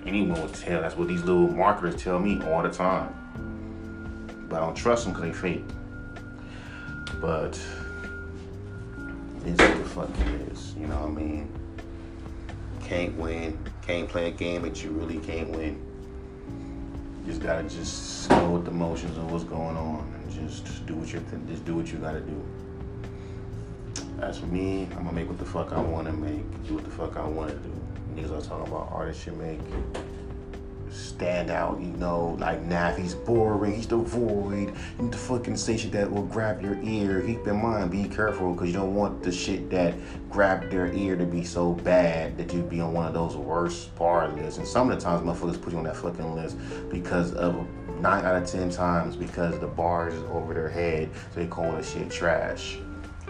Anyone 0.06 0.42
would 0.42 0.54
tell. 0.54 0.82
That's 0.82 0.96
what 0.96 1.08
these 1.08 1.24
little 1.24 1.48
marketers 1.48 2.02
tell 2.02 2.20
me 2.20 2.42
all 2.44 2.64
the 2.64 2.70
time. 2.70 3.14
But 4.50 4.62
I 4.62 4.66
don't 4.66 4.76
trust 4.76 5.04
them 5.06 5.14
because 5.14 5.30
they 5.30 5.34
fake. 5.34 5.66
But 7.20 7.60
it's 9.46 9.62
what 9.62 9.78
the 9.78 9.90
fuck 9.90 10.10
it 10.22 10.52
is. 10.52 10.74
You 10.76 10.88
know 10.88 10.96
what 10.96 11.10
I 11.10 11.24
mean? 11.24 11.52
Can't 12.84 13.16
win. 13.18 13.58
Can't 13.82 14.10
play 14.10 14.28
a 14.28 14.32
game 14.32 14.64
that 14.64 14.84
you 14.84 14.92
really 14.92 15.20
can't 15.20 15.50
win. 15.50 15.91
Just 17.26 17.42
gotta 17.42 17.64
just 17.64 18.30
go 18.30 18.50
with 18.50 18.66
the 18.66 18.72
motions 18.72 19.18
of 19.18 19.32
what's 19.32 19.44
going 19.44 19.78
on 19.78 20.12
and 20.14 20.50
just 20.50 20.86
do 20.86 20.96
what 20.96 21.14
you 21.14 21.24
just 21.48 21.66
do 21.66 21.76
what 21.76 21.92
you 21.92 22.00
gotta 22.00 22.20
do. 22.20 22.44
As 24.20 24.40
for 24.40 24.48
me, 24.48 24.88
I'm 24.92 25.04
gonna 25.04 25.14
make 25.14 25.28
what 25.28 25.38
the 25.38 25.46
fuck 25.46 25.72
I 25.72 25.80
wanna 25.80 26.14
make, 26.14 26.44
do 26.68 26.76
what 26.76 26.84
the 26.84 26.92
fuck 26.92 27.18
I 27.18 27.26
wanna 27.26 27.54
do. 27.54 27.72
Niggas 28.16 28.38
are 28.38 28.42
talking 28.42 28.68
about 28.68 28.90
artists 28.92 29.24
should 29.24 29.38
make 29.38 29.60
stand 30.92 31.50
out, 31.50 31.80
you 31.80 31.88
know, 31.88 32.38
like 32.40 32.62
Nav, 32.64 32.98
he's 32.98 33.16
boring, 33.16 33.76
he's 33.76 33.88
the 33.88 33.98
void. 33.98 34.74
You 34.98 35.04
need 35.04 35.12
to 35.12 35.18
fucking 35.18 35.58
say 35.58 35.78
shit 35.78 35.92
that 35.94 36.12
will 36.12 36.24
grab 36.24 36.62
your 36.62 36.78
ear. 36.84 37.22
Keep 37.22 37.48
in 37.48 37.62
mind, 37.62 37.92
be 37.92 38.06
careful, 38.06 38.54
because 38.54 38.68
you 38.68 38.74
don't 38.74 38.94
want 38.94 39.24
the 39.24 39.32
shit 39.32 39.70
that 39.70 39.94
grabbed 40.30 40.72
their 40.72 40.92
ear 40.94 41.16
to 41.16 41.26
be 41.26 41.44
so 41.44 41.74
bad 41.74 42.38
that 42.38 42.54
you 42.54 42.62
be 42.62 42.82
on 42.82 42.94
one 42.94 43.06
of 43.06 43.14
those 43.14 43.36
worst 43.36 43.96
bar 43.96 44.30
lists. 44.30 44.58
And 44.58 44.68
some 44.68 44.90
of 44.90 44.98
the 44.98 45.04
times 45.04 45.22
motherfuckers 45.22 45.62
put 45.62 45.74
you 45.74 45.80
on 45.80 45.86
that 45.86 45.98
fucking 45.98 46.36
list 46.36 46.58
because 46.90 47.34
of 47.34 47.56
nine 48.00 48.26
out 48.26 48.36
of 48.36 48.48
ten 48.48 48.70
times 48.70 49.16
because 49.16 49.60
the 49.60 49.68
bars 49.68 50.14
is 50.14 50.24
over 50.32 50.54
their 50.54 50.70
head, 50.70 51.10
so 51.34 51.40
they 51.40 51.48
call 51.48 51.72
the 51.72 51.84
shit 51.84 52.10
trash. 52.10 52.78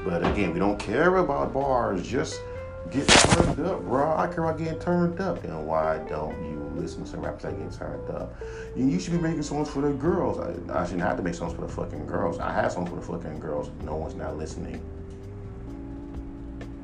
But 0.03 0.25
again, 0.25 0.53
we 0.53 0.59
don't 0.59 0.79
care 0.79 1.17
about 1.17 1.53
bars, 1.53 2.07
just 2.07 2.41
get 2.89 3.07
turned 3.07 3.59
up, 3.65 3.83
bro. 3.83 4.15
I 4.17 4.27
care 4.27 4.43
about 4.43 4.57
getting 4.57 4.79
turned 4.79 5.19
up. 5.21 5.43
And 5.43 5.65
why 5.65 5.99
don't 6.09 6.35
you 6.43 6.60
listen 6.75 7.03
to 7.05 7.17
rappers 7.17 7.43
that 7.43 7.57
get 7.57 7.71
turned 7.77 8.09
up? 8.09 8.35
And 8.75 8.91
you 8.91 8.99
should 8.99 9.13
be 9.13 9.19
making 9.19 9.43
songs 9.43 9.69
for 9.69 9.81
the 9.81 9.91
girls. 9.91 10.39
I, 10.39 10.81
I 10.81 10.85
shouldn't 10.85 11.03
have 11.03 11.17
to 11.17 11.23
make 11.23 11.35
songs 11.35 11.53
for 11.53 11.61
the 11.61 11.67
fucking 11.67 12.07
girls. 12.07 12.39
I 12.39 12.51
have 12.53 12.71
songs 12.71 12.89
for 12.89 12.95
the 12.95 13.01
fucking 13.01 13.39
girls. 13.39 13.69
No 13.83 13.95
one's 13.95 14.15
not 14.15 14.37
listening. 14.37 14.81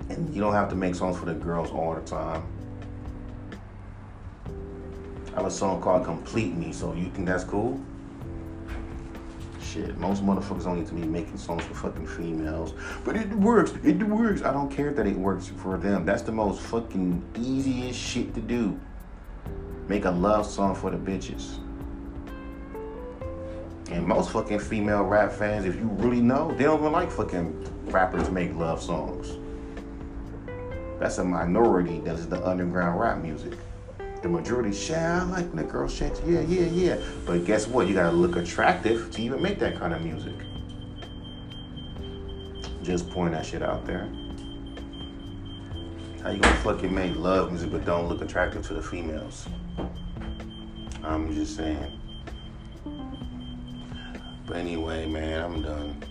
And 0.10 0.34
you 0.34 0.41
don't 0.41 0.54
have 0.54 0.69
to 0.69 0.76
make 0.76 0.95
songs 0.95 1.17
for 1.17 1.26
the 1.26 1.34
girls 1.34 1.69
all 1.71 1.93
the 1.93 2.02
time. 2.02 2.43
I 5.34 5.41
have 5.41 5.45
a 5.45 5.52
song 5.52 5.82
called 5.82 6.06
Complete 6.06 6.56
Me, 6.56 6.71
so 6.73 6.93
you 6.93 7.10
think 7.10 7.28
that's 7.28 7.43
cool? 7.43 7.80
Shit, 9.62 9.97
most 9.97 10.26
motherfuckers 10.26 10.63
don't 10.63 10.80
need 10.80 10.88
to 10.88 10.93
be 10.93 11.04
making 11.04 11.38
songs 11.38 11.63
for 11.65 11.73
fucking 11.73 12.08
females. 12.08 12.73
But 13.04 13.17
it 13.17 13.30
works. 13.34 13.73
It 13.84 14.02
works. 14.02 14.41
I 14.41 14.52
don't 14.52 14.71
care 14.71 14.93
that 14.93 15.06
it 15.06 15.15
works 15.15 15.47
for 15.47 15.78
them. 15.78 16.06
That's 16.06 16.21
the 16.21 16.32
most 16.32 16.62
fucking 16.62 17.21
easiest 17.36 18.00
shit 18.00 18.34
to 18.34 18.41
do. 18.41 18.80
Make 19.88 20.06
a 20.06 20.12
love 20.12 20.45
song 20.45 20.76
for 20.76 20.91
the 20.91 20.97
bitches. 20.97 21.60
And 23.89 24.06
most 24.06 24.32
fucking 24.32 24.60
female 24.60 25.04
rap 25.04 25.32
fans, 25.32 25.65
if 25.65 25.76
you 25.76 25.88
really 25.93 26.21
know, 26.21 26.54
they 26.58 26.65
don't 26.65 26.80
even 26.80 26.91
like 26.91 27.10
fucking 27.10 27.86
rappers 27.86 28.30
make 28.30 28.54
love 28.54 28.82
songs. 28.82 29.38
That's 31.00 31.19
a 31.19 31.23
minority 31.23 32.00
that 32.02 32.15
is 32.15 32.28
the 32.28 32.45
underground 32.45 33.00
rap 33.00 33.19
music. 33.19 33.54
The 34.21 34.28
majority, 34.28 34.76
I 34.93 35.23
like 35.23 35.56
the 35.56 35.63
girl 35.63 35.88
shit, 35.88 36.19
Yeah, 36.26 36.41
yeah, 36.41 36.65
yeah. 36.65 36.97
But 37.26 37.45
guess 37.45 37.67
what? 37.67 37.88
You 37.88 37.93
gotta 37.93 38.15
look 38.15 38.36
attractive 38.36 39.12
to 39.12 39.21
even 39.21 39.41
make 39.41 39.60
that 39.60 39.78
kind 39.78 39.93
of 39.93 40.02
music. 40.02 40.34
Just 42.82 43.10
point 43.10 43.34
that 43.34 43.45
shit 43.45 43.62
out 43.62 43.86
there. 43.86 44.10
How 46.23 46.32
you 46.32 46.39
gonna 46.39 46.56
fucking 46.58 46.93
make 46.93 47.15
love 47.15 47.51
music 47.51 47.71
but 47.71 47.86
don't 47.86 48.10
look 48.10 48.21
attractive 48.21 48.65
to 48.67 48.73
the 48.73 48.82
females? 48.82 49.47
I'm 51.03 51.34
just 51.34 51.56
saying. 51.56 51.99
But 54.45 54.58
anyway, 54.58 55.06
man, 55.06 55.43
I'm 55.43 55.62
done. 55.62 56.03